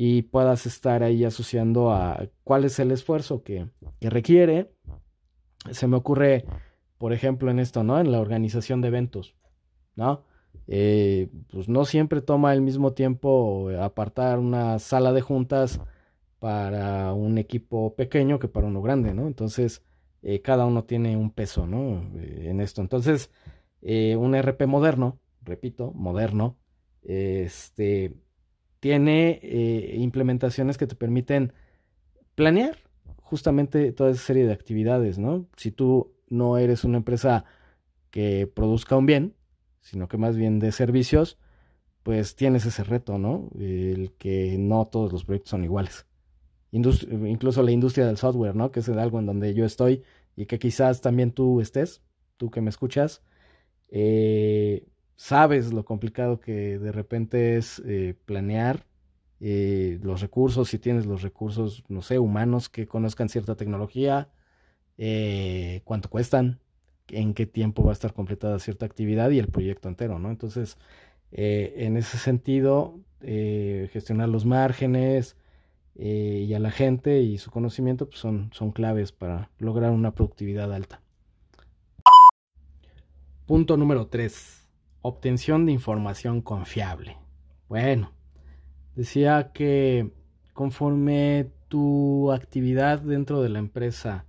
[0.00, 4.70] Y puedas estar ahí asociando a cuál es el esfuerzo que, que requiere.
[5.72, 6.44] Se me ocurre,
[6.98, 7.98] por ejemplo, en esto, ¿no?
[7.98, 9.34] En la organización de eventos,
[9.96, 10.22] ¿no?
[10.68, 15.80] Eh, pues no siempre toma el mismo tiempo apartar una sala de juntas
[16.38, 19.26] para un equipo pequeño que para uno grande, ¿no?
[19.26, 19.82] Entonces,
[20.22, 22.08] eh, cada uno tiene un peso, ¿no?
[22.20, 22.82] Eh, en esto.
[22.82, 23.32] Entonces,
[23.82, 26.56] un RP moderno, repito, moderno,
[27.02, 28.14] este,
[28.80, 29.40] tiene
[29.94, 31.52] implementaciones que te permiten
[32.34, 32.76] planear
[33.28, 35.46] justamente toda esa serie de actividades, ¿no?
[35.56, 37.44] Si tú no eres una empresa
[38.10, 39.34] que produzca un bien,
[39.80, 41.38] sino que más bien de servicios,
[42.02, 43.50] pues tienes ese reto, ¿no?
[43.58, 46.06] El que no todos los proyectos son iguales.
[46.70, 48.70] incluso la industria del software, ¿no?
[48.70, 50.02] Que es algo en donde yo estoy
[50.36, 52.02] y que quizás también tú estés,
[52.36, 53.22] tú que me escuchas,
[53.90, 54.86] eh,
[55.18, 58.86] sabes lo complicado que de repente es eh, planear
[59.40, 64.30] eh, los recursos, si tienes los recursos, no sé, humanos que conozcan cierta tecnología,
[65.84, 66.60] cuánto cuestan,
[67.08, 70.30] en qué tiempo va a estar completada cierta actividad y el proyecto entero, ¿no?
[70.30, 70.78] Entonces,
[71.32, 75.36] eh, en ese sentido, eh, gestionar los márgenes
[75.94, 80.14] eh, y a la gente y su conocimiento pues son, son claves para lograr una
[80.14, 81.02] productividad alta.
[83.46, 84.57] Punto número 3.
[85.02, 87.18] Obtención de información confiable.
[87.68, 88.12] Bueno,
[88.96, 90.12] decía que
[90.52, 94.26] conforme tu actividad dentro de la empresa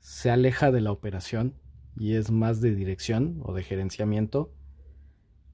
[0.00, 1.54] se aleja de la operación,
[1.96, 4.52] y es más de dirección o de gerenciamiento,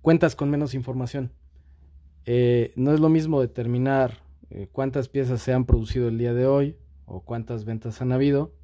[0.00, 1.32] cuentas con menos información.
[2.24, 6.46] Eh, no es lo mismo determinar eh, cuántas piezas se han producido el día de
[6.46, 6.76] hoy
[7.06, 8.54] o cuántas ventas han habido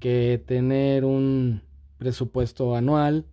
[0.00, 1.62] que tener un
[1.98, 3.26] presupuesto anual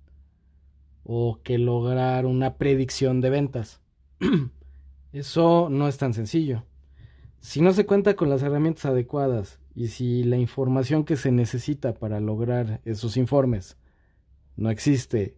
[1.03, 3.81] o que lograr una predicción de ventas.
[5.13, 6.65] Eso no es tan sencillo.
[7.39, 11.93] Si no se cuenta con las herramientas adecuadas y si la información que se necesita
[11.93, 13.77] para lograr esos informes
[14.55, 15.37] no existe,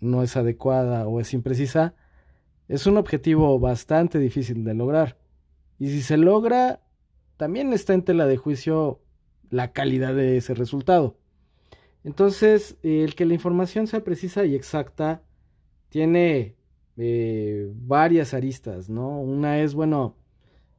[0.00, 1.94] no es adecuada o es imprecisa,
[2.68, 5.18] es un objetivo bastante difícil de lograr.
[5.78, 6.80] Y si se logra,
[7.36, 9.00] también está en tela de juicio
[9.50, 11.16] la calidad de ese resultado.
[12.06, 15.24] Entonces, el que la información sea precisa y exacta
[15.88, 16.54] tiene
[16.96, 19.20] eh, varias aristas, ¿no?
[19.20, 20.14] Una es, bueno,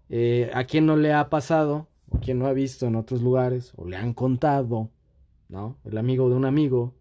[0.08, 3.74] eh, a quien no le ha pasado o quien no ha visto en otros lugares
[3.76, 4.90] o le han contado,
[5.50, 5.78] ¿no?
[5.84, 6.96] El amigo de un amigo,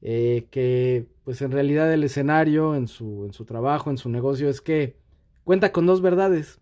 [0.00, 4.48] eh, que pues en realidad el escenario en su, en su trabajo, en su negocio
[4.48, 4.96] es que
[5.44, 6.58] cuenta con dos verdades,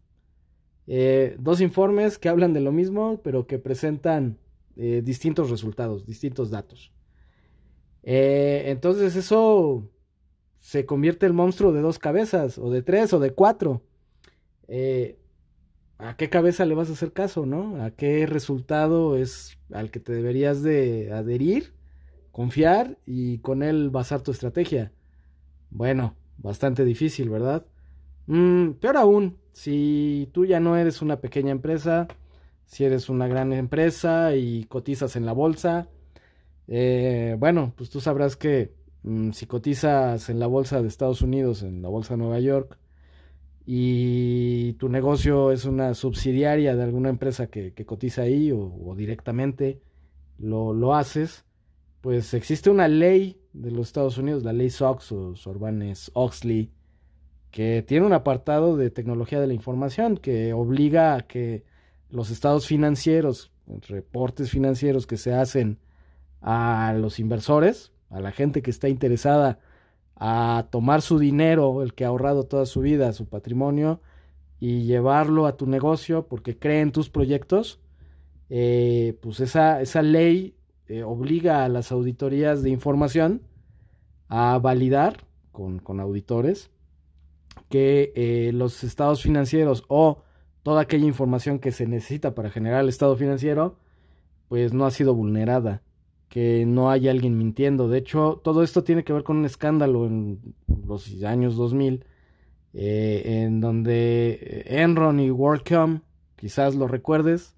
[1.38, 4.38] dos informes que hablan de lo mismo, pero que presentan
[4.80, 6.92] eh, distintos resultados, distintos datos.
[8.02, 9.90] entonces eso
[10.58, 13.82] se convierte el monstruo de dos cabezas, o de tres, o de cuatro.
[15.98, 17.82] ¿a qué cabeza le vas a hacer caso, no?
[17.82, 21.74] ¿A qué resultado es al que te deberías de adherir,
[22.32, 24.92] confiar y con él basar tu estrategia?
[25.70, 27.66] Bueno, bastante difícil, ¿verdad?
[28.26, 32.08] Mm, peor aún, si tú ya no eres una pequeña empresa,
[32.70, 35.88] si eres una gran empresa y cotizas en la bolsa,
[36.68, 41.64] eh, bueno, pues tú sabrás que mm, si cotizas en la bolsa de Estados Unidos,
[41.64, 42.78] en la bolsa de Nueva York,
[43.66, 49.82] y tu negocio es una subsidiaria de alguna empresa que, cotiza ahí o, directamente
[50.38, 51.44] lo, lo, haces,
[52.00, 56.70] pues existe una ley de los Estados Unidos, la ley SOX o Sorbanes-Oxley,
[57.50, 61.64] que tiene un apartado de tecnología de la información que obliga a que
[62.10, 63.52] los estados financieros,
[63.88, 65.78] reportes financieros que se hacen
[66.40, 69.58] a los inversores, a la gente que está interesada
[70.16, 74.00] a tomar su dinero, el que ha ahorrado toda su vida, su patrimonio,
[74.58, 77.80] y llevarlo a tu negocio porque cree en tus proyectos,
[78.50, 80.56] eh, pues esa, esa ley
[80.86, 83.42] eh, obliga a las auditorías de información
[84.28, 86.70] a validar con, auditores
[87.68, 90.22] que eh, los estados financieros o
[90.62, 93.78] toda aquella información que se necesita para generar el estado financiero,
[94.48, 95.82] pues no ha sido vulnerada
[96.28, 97.88] que no haya alguien mintiendo.
[97.88, 100.54] De hecho, todo esto tiene que ver con un escándalo en
[100.86, 102.04] los años 2000,
[102.72, 106.02] eh, en donde Enron y WorldCom,
[106.36, 107.56] quizás lo recuerdes,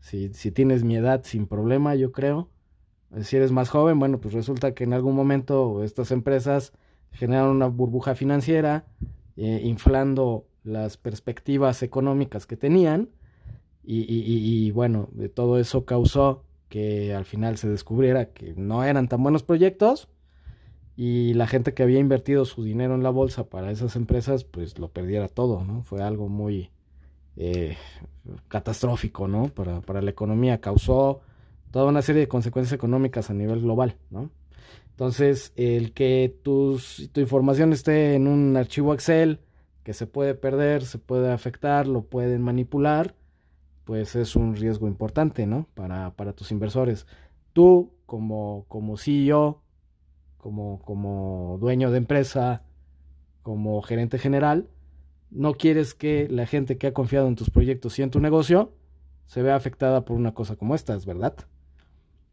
[0.00, 2.48] si, si tienes mi edad sin problema, yo creo.
[3.20, 6.72] Si eres más joven, bueno, pues resulta que en algún momento estas empresas
[7.12, 8.86] generaron una burbuja financiera
[9.36, 13.10] eh, inflando las perspectivas económicas que tenían
[13.82, 19.22] y, bueno, de todo eso causó que al final se descubriera que no eran tan
[19.22, 20.08] buenos proyectos
[20.96, 24.78] y la gente que había invertido su dinero en la bolsa para esas empresas pues
[24.78, 25.82] lo perdiera todo, ¿no?
[25.82, 26.70] Fue algo muy
[27.36, 27.76] eh,
[28.48, 29.48] catastrófico, ¿no?
[29.48, 31.22] Para, para la economía, causó
[31.70, 34.30] toda una serie de consecuencias económicas a nivel global, ¿no?
[34.90, 39.40] Entonces, el que tus, tu información esté en un archivo Excel
[39.90, 43.16] que se puede perder, se puede afectar, lo pueden manipular,
[43.84, 45.66] pues es un riesgo importante, ¿no?
[45.74, 47.08] Para, para tus inversores.
[47.52, 49.64] Tú, como, como CEO,
[50.38, 52.62] como, como dueño de empresa,
[53.42, 54.68] como gerente general,
[55.32, 58.72] no quieres que la gente que ha confiado en tus proyectos y en tu negocio
[59.24, 61.34] se vea afectada por una cosa como esta, ¿verdad?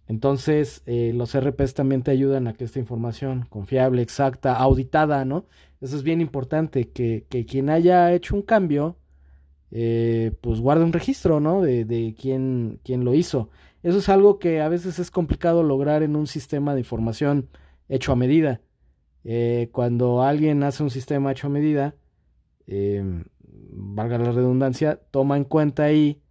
[0.07, 5.45] Entonces, eh, los RPs también te ayudan a que esta información confiable, exacta, auditada, ¿no?
[5.81, 8.97] Eso es bien importante, que, que quien haya hecho un cambio,
[9.71, 11.61] eh, pues guarde un registro, ¿no?
[11.61, 13.49] De, de quién, quién, lo hizo.
[13.83, 17.49] Eso es algo que a veces es complicado lograr en un sistema de información
[17.89, 18.61] hecho a medida.
[19.25, 21.95] Eh, cuando alguien hace un sistema hecho a medida,
[23.71, 26.21] valga la redundancia, toma en cuenta ahí,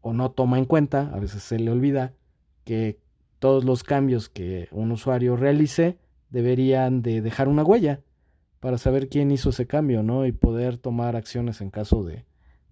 [0.00, 2.14] o no toma en cuenta, a veces se le olvida,
[2.64, 2.98] que
[3.38, 5.98] todos los cambios que un usuario realice
[6.30, 8.00] deberían de dejar una huella
[8.60, 10.24] para saber quién hizo ese cambio, ¿no?
[10.24, 12.24] Y poder tomar acciones en caso de,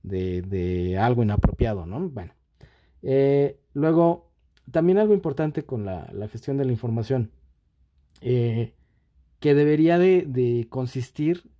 [0.03, 2.09] de, algo inapropiado, ¿no?
[2.09, 2.33] Bueno.
[3.03, 4.31] Eh, luego,
[4.71, 7.31] también algo importante con la, gestión de la información,
[8.23, 8.73] eh,
[9.39, 11.51] que debería de, consistir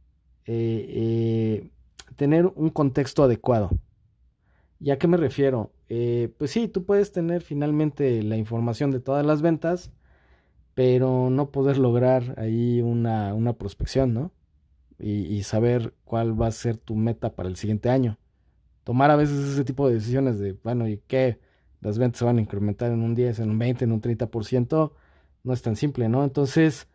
[0.47, 1.69] eh,
[2.17, 3.71] tener un contexto adecuado.
[4.81, 5.73] ¿Y a qué me refiero?
[5.95, 9.93] Eh, pues sí, tú puedes tener finalmente la información de todas las ventas,
[10.73, 14.33] pero no poder lograr ahí una, una prospección, ¿no?
[14.99, 18.19] Y, saber cuál va a ser tu meta para el siguiente año.
[18.85, 21.41] Tomar a veces ese tipo de decisiones de, bueno, ¿y qué?
[21.83, 24.93] Las ventas se van a incrementar en un 10, en un 20, en un 30%,
[25.45, 26.25] no es tan simple, ¿no?
[26.25, 26.89] Entonces,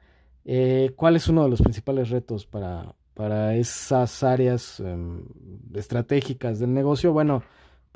[0.43, 5.24] eh, ¿cuál es uno de los principales retos para, para esas áreas em,
[5.76, 7.14] estratégicas del negocio?
[7.14, 7.43] Bueno,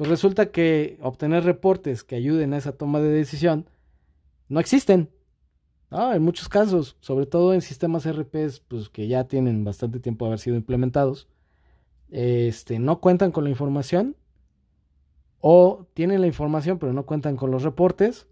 [0.01, 3.69] pues resulta que obtener reportes que ayuden a esa toma de decisión
[4.49, 5.11] no existen.
[5.91, 10.29] en muchos casos, sobre todo en sistemas RPs pues, que ya tienen bastante tiempo de
[10.29, 11.27] haber sido implementados,
[12.09, 14.15] este, no cuentan con la información
[15.39, 18.25] o tienen la información pero no cuentan con los reportes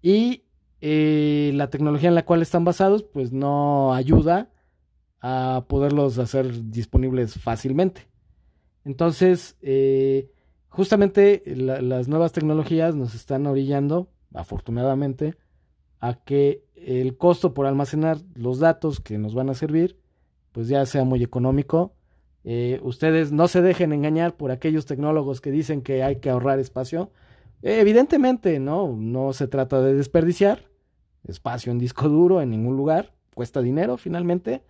[0.00, 0.44] y
[0.80, 4.52] eh, la tecnología en la cual están basados pues no ayuda
[5.20, 8.06] a poderlos hacer disponibles fácilmente.
[8.84, 10.30] Entonces, eh,
[10.72, 15.36] justamente las nuevas tecnologías nos están orillando, afortunadamente,
[16.00, 20.00] a que el costo por almacenar los datos que nos van a servir,
[20.50, 21.94] pues ya sea muy económico.
[22.44, 26.58] Eh, ustedes no se dejen engañar por aquellos tecnólogos que dicen que hay que ahorrar
[26.58, 27.12] espacio.
[27.62, 30.70] evidentemente, no, no se trata de desperdiciar
[31.24, 34.64] espacio en disco duro en ningún lugar, cuesta dinero finalmente,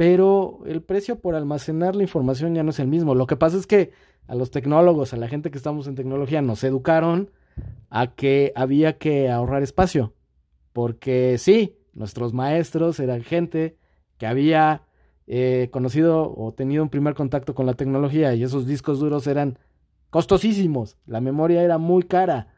[0.00, 3.14] pero el precio por almacenar la información ya no es el mismo.
[3.14, 3.92] Lo que pasa es que
[4.28, 7.30] a los tecnólogos, a la gente que estamos en tecnología, nos educaron
[7.90, 10.14] a que había que ahorrar espacio.
[10.72, 13.76] Porque sí, nuestros maestros eran gente
[14.16, 14.84] que había
[15.26, 19.58] eh, conocido o tenido un primer contacto con la tecnología y esos discos duros eran
[20.08, 22.54] costosísimos, la memoria era muy cara.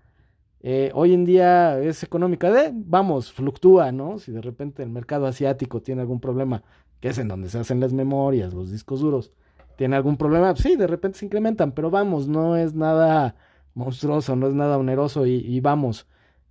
[0.61, 4.21] Eh, hoy en día es económica, de, vamos, fluctúa, ¿no?
[4.21, 6.63] Si de repente el mercado asiático tiene algún problema,
[7.03, 9.33] que es en donde se hacen las memorias, los discos duros,
[9.77, 13.35] tiene algún problema, sí, de repente se incrementan, pero vamos, no es nada
[13.75, 16.07] monstruoso, no es nada oneroso y, vamos,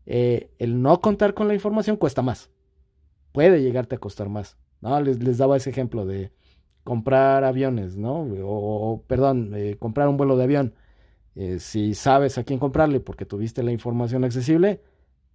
[0.05, 2.49] eh, el no contar con la información cuesta más,
[3.31, 4.99] puede llegarte a costar más, ¿no?
[4.99, 6.33] Les, daba ese ejemplo de
[6.83, 8.27] comprar aviones, ¿no?
[8.43, 10.75] O, perdón, eh, comprar un vuelo de avión.
[11.35, 14.81] Eh, si sabes a quién comprarle porque tuviste la información accesible,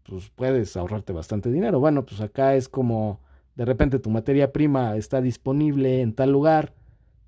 [0.02, 1.80] pues puedes ahorrarte bastante dinero.
[1.80, 3.20] Bueno, pues acá es como
[3.56, 6.74] de repente tu materia prima está disponible en tal lugar,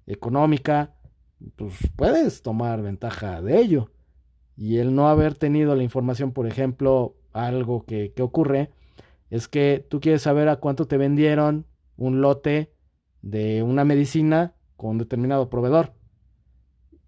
[0.07, 0.95] económica,
[1.57, 3.91] pues puedes tomar ventaja de ello.
[4.57, 8.71] Y el no haber tenido la información, por ejemplo, algo que, ocurre,
[9.31, 11.67] es que tú quieres saber a cuánto te vendieron
[11.97, 12.73] un lote
[13.23, 15.95] de una medicina con un determinado proveedor.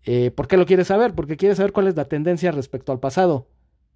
[0.04, 1.14] Eh, ¿Por qué lo quieres saber?
[1.14, 3.48] Porque quieres saber cuál es la tendencia respecto al pasado,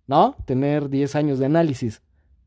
[0.07, 0.37] ¿no?
[0.45, 2.03] Tener 10 años de análisis,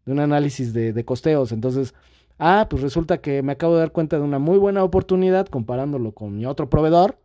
[0.06, 1.52] de un análisis de, de costeos.
[1.52, 1.94] Entonces,
[2.40, 6.14] Ah, pues resulta que me acabo de dar cuenta de una muy buena oportunidad comparándolo
[6.14, 7.20] con mi otro proveedor.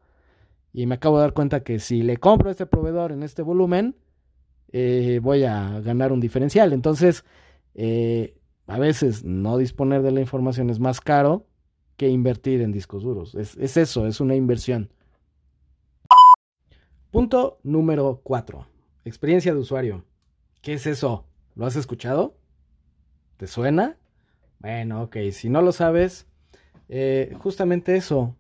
[0.73, 3.43] Y me acabo de dar cuenta que si le compro a este proveedor en este
[3.43, 3.95] volumen,
[4.73, 6.73] eh, voy a ganar un diferencial.
[6.73, 7.25] Entonces,
[7.75, 11.47] eh, a veces no disponer de la información es más caro
[11.99, 13.35] que invertir en discos duros.
[13.35, 14.91] Es, es eso, es una inversión.
[17.11, 18.67] Punto número 4.
[19.05, 20.07] Experiencia de usuario.
[20.63, 21.27] ¿Qué es eso?
[21.55, 22.39] ¿Lo has escuchado?
[23.37, 23.99] ¿Te suena?
[24.63, 26.29] Bueno, ok, si no lo sabes,
[26.89, 28.37] eh, justamente eso,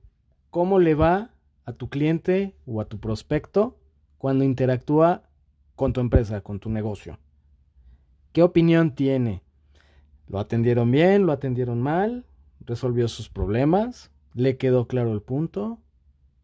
[0.50, 3.76] ¿cómo le va a tu cliente o a tu prospecto
[4.18, 5.24] cuando interactúa
[5.74, 7.18] con tu empresa, con tu negocio?
[8.30, 9.42] ¿Qué opinión tiene?
[10.28, 11.26] ¿Lo atendieron bien?
[11.26, 12.24] ¿Lo atendieron mal?
[12.60, 14.12] ¿Resolvió sus problemas?
[14.32, 15.80] ¿Le quedó claro el punto?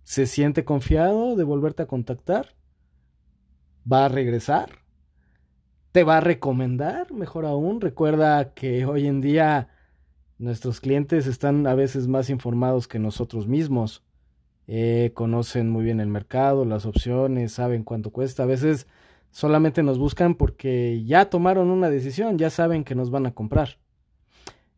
[0.02, 2.56] ¿Se siente confiado de volverte a contactar?
[3.90, 4.87] ¿Va a regresar?
[5.92, 7.12] ¿Te va a recomendar?
[7.12, 9.68] Mejor aún, recuerda que hoy en día
[10.38, 14.04] nuestros clientes están a veces más informados que nosotros mismos.
[14.66, 18.42] Eh, conocen muy bien el mercado, las opciones, saben cuánto cuesta.
[18.42, 18.86] A veces
[19.30, 23.78] solamente nos buscan porque ya tomaron una decisión, ya saben que nos van a comprar.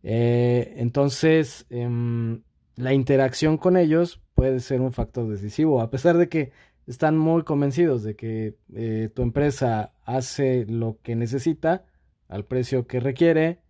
[0.05, 2.43] Eh, entonces, em,
[2.77, 6.53] la interacción con ellos puede ser un factor decisivo, a pesar de que
[6.91, 11.85] están muy convencidos de que eh, tu empresa hace lo que necesita
[12.29, 13.61] al precio que requiere,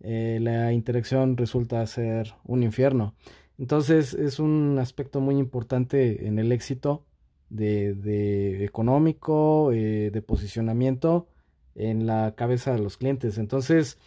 [0.00, 3.14] eh, la interacción resulta ser un infierno.
[3.58, 7.06] Entonces es un aspecto muy importante en el éxito
[7.48, 11.28] de, económico, de posicionamiento
[11.74, 13.38] en la cabeza de los clientes.
[13.38, 13.98] Entonces,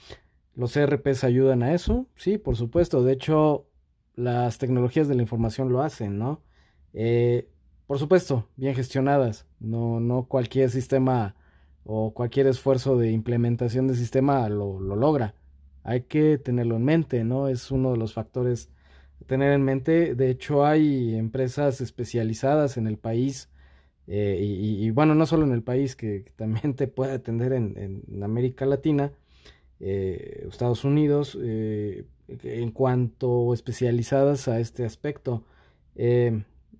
[0.55, 3.03] los ERPs ayudan a eso, sí, por supuesto.
[3.03, 3.67] De hecho,
[4.15, 6.41] las tecnologías de la información lo hacen, ¿no?
[6.93, 7.47] Eh,
[7.87, 9.45] por supuesto, bien gestionadas.
[9.59, 11.35] No, no cualquier sistema
[11.85, 15.35] o cualquier esfuerzo de implementación de sistema lo, logra.
[15.83, 17.47] Hay que tenerlo en mente, ¿no?
[17.47, 18.69] Es uno de los factores
[19.21, 20.15] a tener en mente.
[20.15, 23.49] De hecho, hay empresas especializadas en el país.
[24.07, 28.23] Eh, y, bueno, no solo en el país, que, también te puede atender en, en
[28.23, 29.13] América Latina,
[29.79, 35.43] eh, Estados Unidos eh, en cuanto especializadas a este aspecto.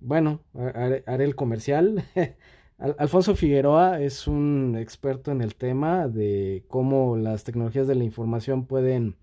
[0.00, 2.04] bueno, haré, el comercial.
[2.78, 8.66] Alfonso Figueroa es un experto en el tema de cómo las tecnologías de la información
[8.66, 9.16] pueden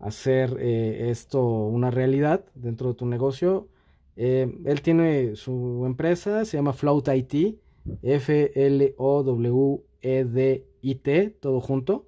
[0.00, 3.68] hacer esto una realidad dentro de tu negocio.
[4.16, 7.60] él tiene su empresa, se llama Float IT,
[8.02, 8.90] F-L-O-W-E-D-I-T,
[11.40, 12.06] todo junto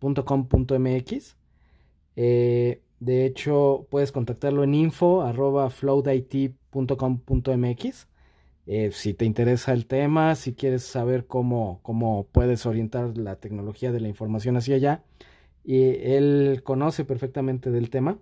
[0.00, 1.36] .com.mx.
[2.16, 5.70] Eh, de hecho, puedes contactarlo en info arroba
[8.66, 13.90] eh, si te interesa el tema, si quieres saber cómo, cómo puedes orientar la tecnología
[13.92, 15.04] de la información hacia allá.
[15.64, 18.18] Y él conoce perfectamente del tema.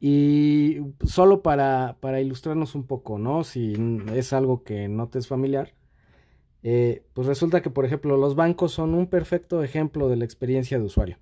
[0.00, 3.44] Y solo para, para ilustrarnos un poco, ¿no?
[3.44, 3.74] Si
[4.14, 5.74] es algo que no te es familiar,
[6.62, 10.78] eh, pues resulta que, por ejemplo, los bancos son un perfecto ejemplo de la experiencia
[10.78, 11.18] de usuario.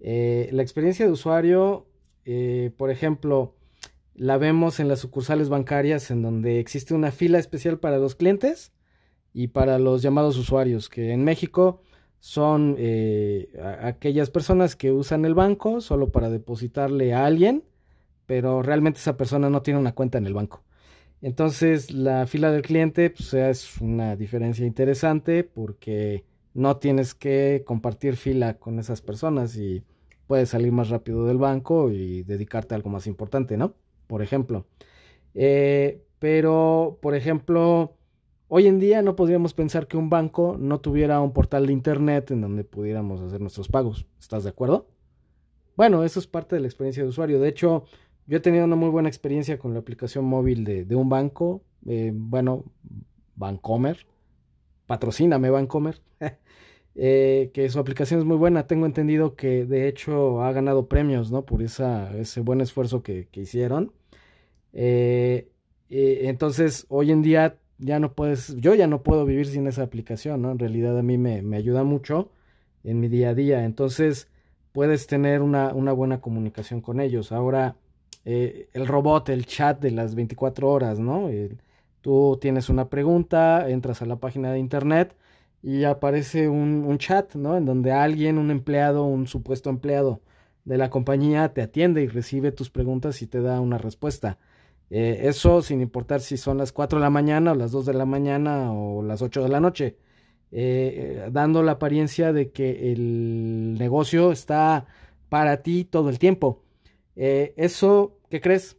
[0.00, 1.86] Eh, la experiencia de usuario,
[2.76, 3.57] por ejemplo,
[4.18, 8.72] la vemos en las sucursales bancarias en donde existe una fila especial para los clientes
[9.32, 11.82] y para los llamados usuarios, que en México
[12.18, 12.76] son
[13.82, 17.62] aquellas personas que usan el banco solo para depositarle a alguien,
[18.26, 20.64] pero realmente esa persona no tiene una cuenta en el banco.
[21.22, 28.16] Entonces la fila del cliente pues, es una diferencia interesante porque no tienes que compartir
[28.16, 29.84] fila con esas personas y
[30.26, 33.74] puedes salir más rápido del banco y dedicarte a algo más importante, ¿no?
[34.08, 34.66] Por ejemplo.
[35.34, 37.94] Eh, pero, por ejemplo,
[38.48, 42.32] hoy en día no podríamos pensar que un banco no tuviera un portal de internet
[42.32, 44.06] en donde pudiéramos hacer nuestros pagos.
[44.18, 44.88] ¿Estás de acuerdo?
[45.76, 47.38] Bueno, eso es parte de la experiencia de usuario.
[47.38, 47.84] De hecho,
[48.26, 52.10] yo he tenido una muy buena experiencia con la aplicación móvil de, un banco, eh,
[52.12, 52.64] bueno,
[53.36, 54.04] Bancomer,
[54.86, 56.02] patrocíname Bancomer,
[56.96, 58.66] eh, que su aplicación es muy buena.
[58.66, 61.46] Tengo entendido que de hecho ha ganado premios, ¿no?
[61.46, 63.92] Por esa, ese buen esfuerzo que, hicieron.
[64.80, 65.48] Eh,
[65.90, 70.42] entonces, hoy en día ya no puedes, yo ya no puedo vivir sin esa aplicación,
[70.42, 70.52] ¿no?
[70.52, 72.30] En realidad a mí me, ayuda mucho
[72.84, 73.64] en mi día a día.
[73.64, 74.28] Entonces,
[74.72, 77.32] puedes tener una, buena comunicación con ellos.
[77.32, 77.76] Ahora,
[78.24, 81.28] eh, el robot, el chat de las 24 horas, ¿no?
[82.00, 85.16] tú tienes una pregunta, entras a la página de internet
[85.62, 87.56] y aparece un, chat, ¿no?
[87.56, 90.20] En donde alguien, un empleado, un supuesto empleado
[90.64, 94.38] de la compañía te atiende y recibe tus preguntas y te da una respuesta.
[94.90, 97.94] Eh, eso sin importar si son las 4 de la mañana o las 2 de
[97.94, 99.98] la mañana o las 8 de la noche.
[100.50, 104.86] Eh, dando la apariencia de que el negocio está
[105.28, 106.64] para ti todo el tiempo.
[107.16, 108.76] Eh, eso, ¿qué crees?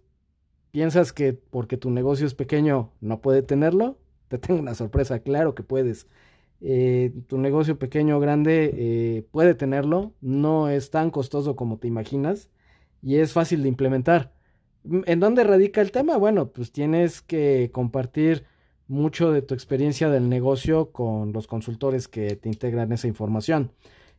[0.71, 3.99] ¿Piensas que porque tu negocio es pequeño no puede tenerlo?
[4.27, 6.07] Te tengo una sorpresa, claro que puedes.
[6.61, 11.87] Eh, tu negocio pequeño o grande eh, puede tenerlo, no es tan costoso como te
[11.87, 12.49] imaginas
[13.01, 14.33] y es fácil de implementar.
[14.83, 16.17] ¿En dónde radica el tema?
[16.17, 18.45] Bueno, pues tienes que compartir
[18.87, 23.71] mucho de tu experiencia del negocio con los consultores que te integran esa información.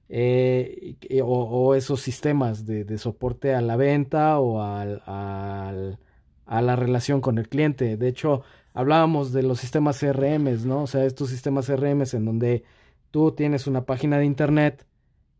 [0.09, 7.39] Eh, o, esos sistemas de, soporte a la venta o al, a la relación con
[7.39, 7.97] el cliente.
[7.97, 8.43] De hecho,
[8.75, 10.83] hablábamos de los sistemas CRMs, ¿no?
[10.83, 12.65] O sea, estos sistemas CRMs en donde
[13.11, 14.87] tú tienes una página de internet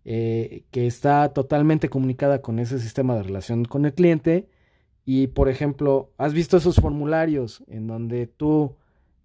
[0.05, 4.49] eh, que está totalmente comunicada con ese sistema de relación con el cliente.
[5.13, 8.77] Y, por ejemplo, ¿has visto esos formularios en donde tú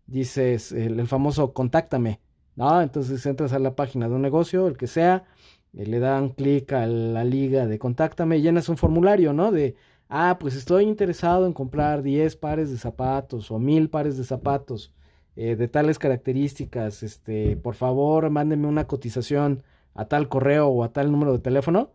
[0.07, 2.21] dices el, famoso contáctame?
[2.55, 2.81] ¿No?
[2.81, 5.25] Entonces entras a la página de un negocio, el que sea,
[5.73, 9.51] eh, le dan clic a la liga de contáctame y llenas un formulario, ¿no?
[9.51, 9.75] De,
[10.09, 14.91] ah, pues estoy interesado en comprar 10 pares de zapatos o 1000 pares de zapatos
[15.35, 19.61] eh, de tales características, este, por favor, mándeme una cotización
[19.93, 21.91] a tal correo o a tal número de teléfono.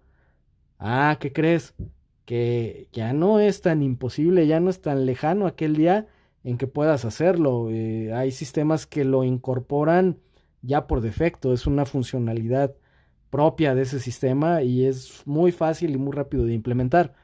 [0.78, 1.74] Ah, ¿qué crees?
[2.30, 6.06] Que ya no es tan imposible, ya no es tan lejano aquel día
[6.44, 7.70] en que puedas hacerlo.
[7.70, 10.20] Eh, hay sistemas que lo incorporan
[10.62, 12.76] ya por defecto, es una funcionalidad
[13.30, 17.14] propia de ese sistema y es muy fácil y muy rápido de implementar.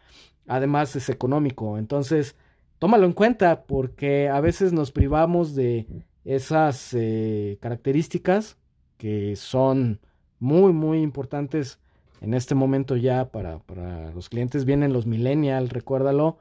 [0.49, 2.35] Además es económico, entonces
[2.81, 5.87] tómalo en cuenta porque a veces nos privamos de
[6.25, 8.59] esas eh, características
[8.97, 10.01] que son
[10.41, 11.79] muy muy importantes
[12.21, 14.65] en este momento ya para, para los clientes.
[14.65, 16.39] Vienen los millennials, recuérdalo,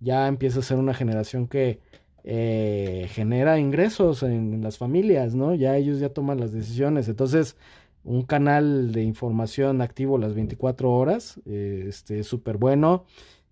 [0.00, 1.80] ya empieza a ser una generación que
[2.24, 5.54] eh, genera ingresos en las familias, ¿no?
[5.54, 7.08] Ya ellos ya toman las decisiones.
[7.08, 7.56] Entonces,
[8.04, 13.04] un canal de información activo las 24 horas, eh, este, es súper bueno.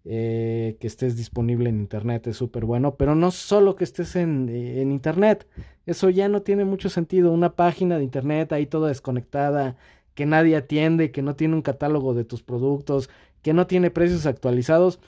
[0.08, 4.48] Eh, que estés disponible en internet es súper bueno, pero no solo que estés en,
[4.48, 5.48] en, internet,
[5.84, 7.32] eso ya no tiene mucho sentido.
[7.32, 9.76] Una página de internet ahí toda desconectada,
[10.16, 13.10] que nadie atiende, que no tiene un catálogo de tus productos,
[13.42, 14.98] que no tiene precios actualizados.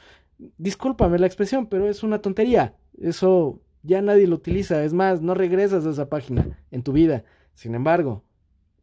[0.58, 2.76] Discúlpame la expresión, pero es una tontería.
[3.00, 4.84] Eso ya nadie lo utiliza.
[4.84, 7.24] Es más, no regresas a esa página en tu vida.
[7.54, 8.22] Sin embargo,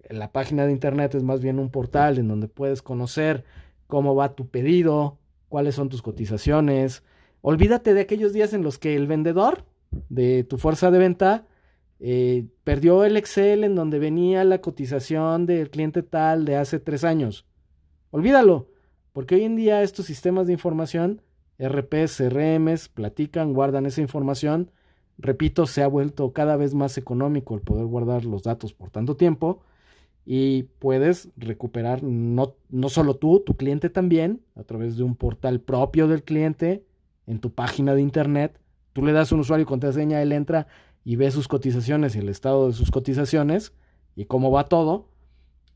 [0.10, 3.46] la página de internet es más bien un portal en donde puedes conocer
[3.86, 7.04] cómo va tu pedido, cuáles son tus cotizaciones.
[7.42, 9.64] Olvídate de aquellos días en los que el vendedor
[10.10, 11.46] de tu fuerza de venta
[12.08, 17.04] eh, perdió el Excel en donde venía la cotización del cliente tal de hace tres
[17.04, 17.48] años.
[18.12, 18.70] Olvídalo,
[19.12, 21.24] porque hoy en día estos sistemas de información,
[21.58, 24.70] RPs, CRMs, platican, guardan esa información.
[25.18, 29.18] Repito, se ha vuelto cada vez más económico el poder guardar los datos por tanto
[29.18, 29.64] tiempo
[30.28, 35.60] y puedes recuperar no, no solo tú, tu cliente también, a través de un portal
[35.60, 36.86] propio del cliente
[37.26, 38.60] en tu página de internet.
[38.94, 40.68] Tú le das un usuario y contraseña, él entra
[41.06, 43.72] y ve sus cotizaciones y el estado de sus cotizaciones
[44.16, 45.10] y cómo va todo.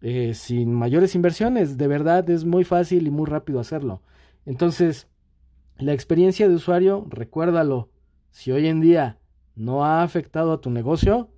[0.01, 4.01] Eh, sin mayores inversiones, de verdad es muy fácil y muy rápido hacerlo.
[4.45, 5.07] Entonces,
[5.77, 7.89] la experiencia de usuario, recuérdalo,
[8.31, 9.19] si hoy en día
[9.55, 11.29] no ha afectado a tu negocio,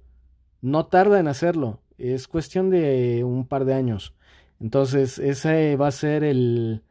[0.62, 4.14] no tarda en hacerlo es cuestión de un par de años.
[4.60, 6.84] Entonces, ese va a ser el,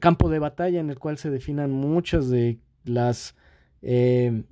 [0.00, 3.36] campo de batalla en el cual se definan muchas de las...
[3.82, 4.44] Eh,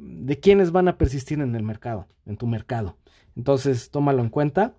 [0.00, 2.96] de quienes van a persistir en el mercado, en tu mercado.
[3.36, 4.74] Entonces, tómalo en cuenta.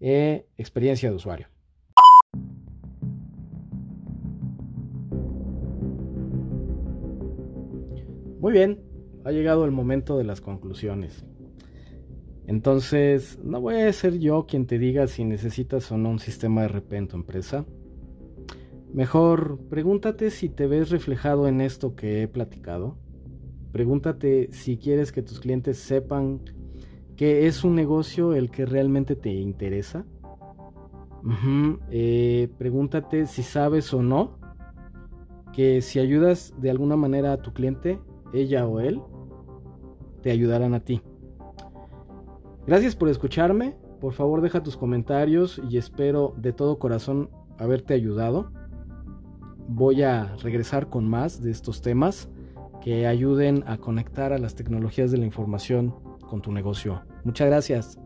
[0.00, 1.46] Eh, experiencia de usuario.
[8.40, 8.80] Muy bien,
[9.24, 11.24] ha llegado el momento de las conclusiones.
[12.48, 16.62] Entonces, no voy a ser yo quien te diga si necesitas o no un sistema
[16.62, 17.64] de RP en tu empresa.
[18.92, 22.98] Mejor pregúntate si te ves reflejado en esto que he platicado.
[23.72, 26.40] Pregúntate si quieres que tus clientes sepan
[27.16, 30.04] que es un negocio el que realmente te interesa.
[31.90, 34.38] Eh, pregúntate si sabes o no
[35.52, 38.00] que si ayudas de alguna manera a tu cliente,
[38.32, 39.00] ella o él,
[40.22, 41.02] te ayudarán a ti.
[42.66, 43.76] Gracias por escucharme.
[44.00, 48.50] Por favor deja tus comentarios y espero de todo corazón haberte ayudado.
[49.68, 52.28] Voy a regresar con más de estos temas
[52.82, 55.94] que ayuden a conectar a las tecnologías de la información
[56.28, 57.02] con tu negocio.
[57.24, 58.01] Muchas gracias.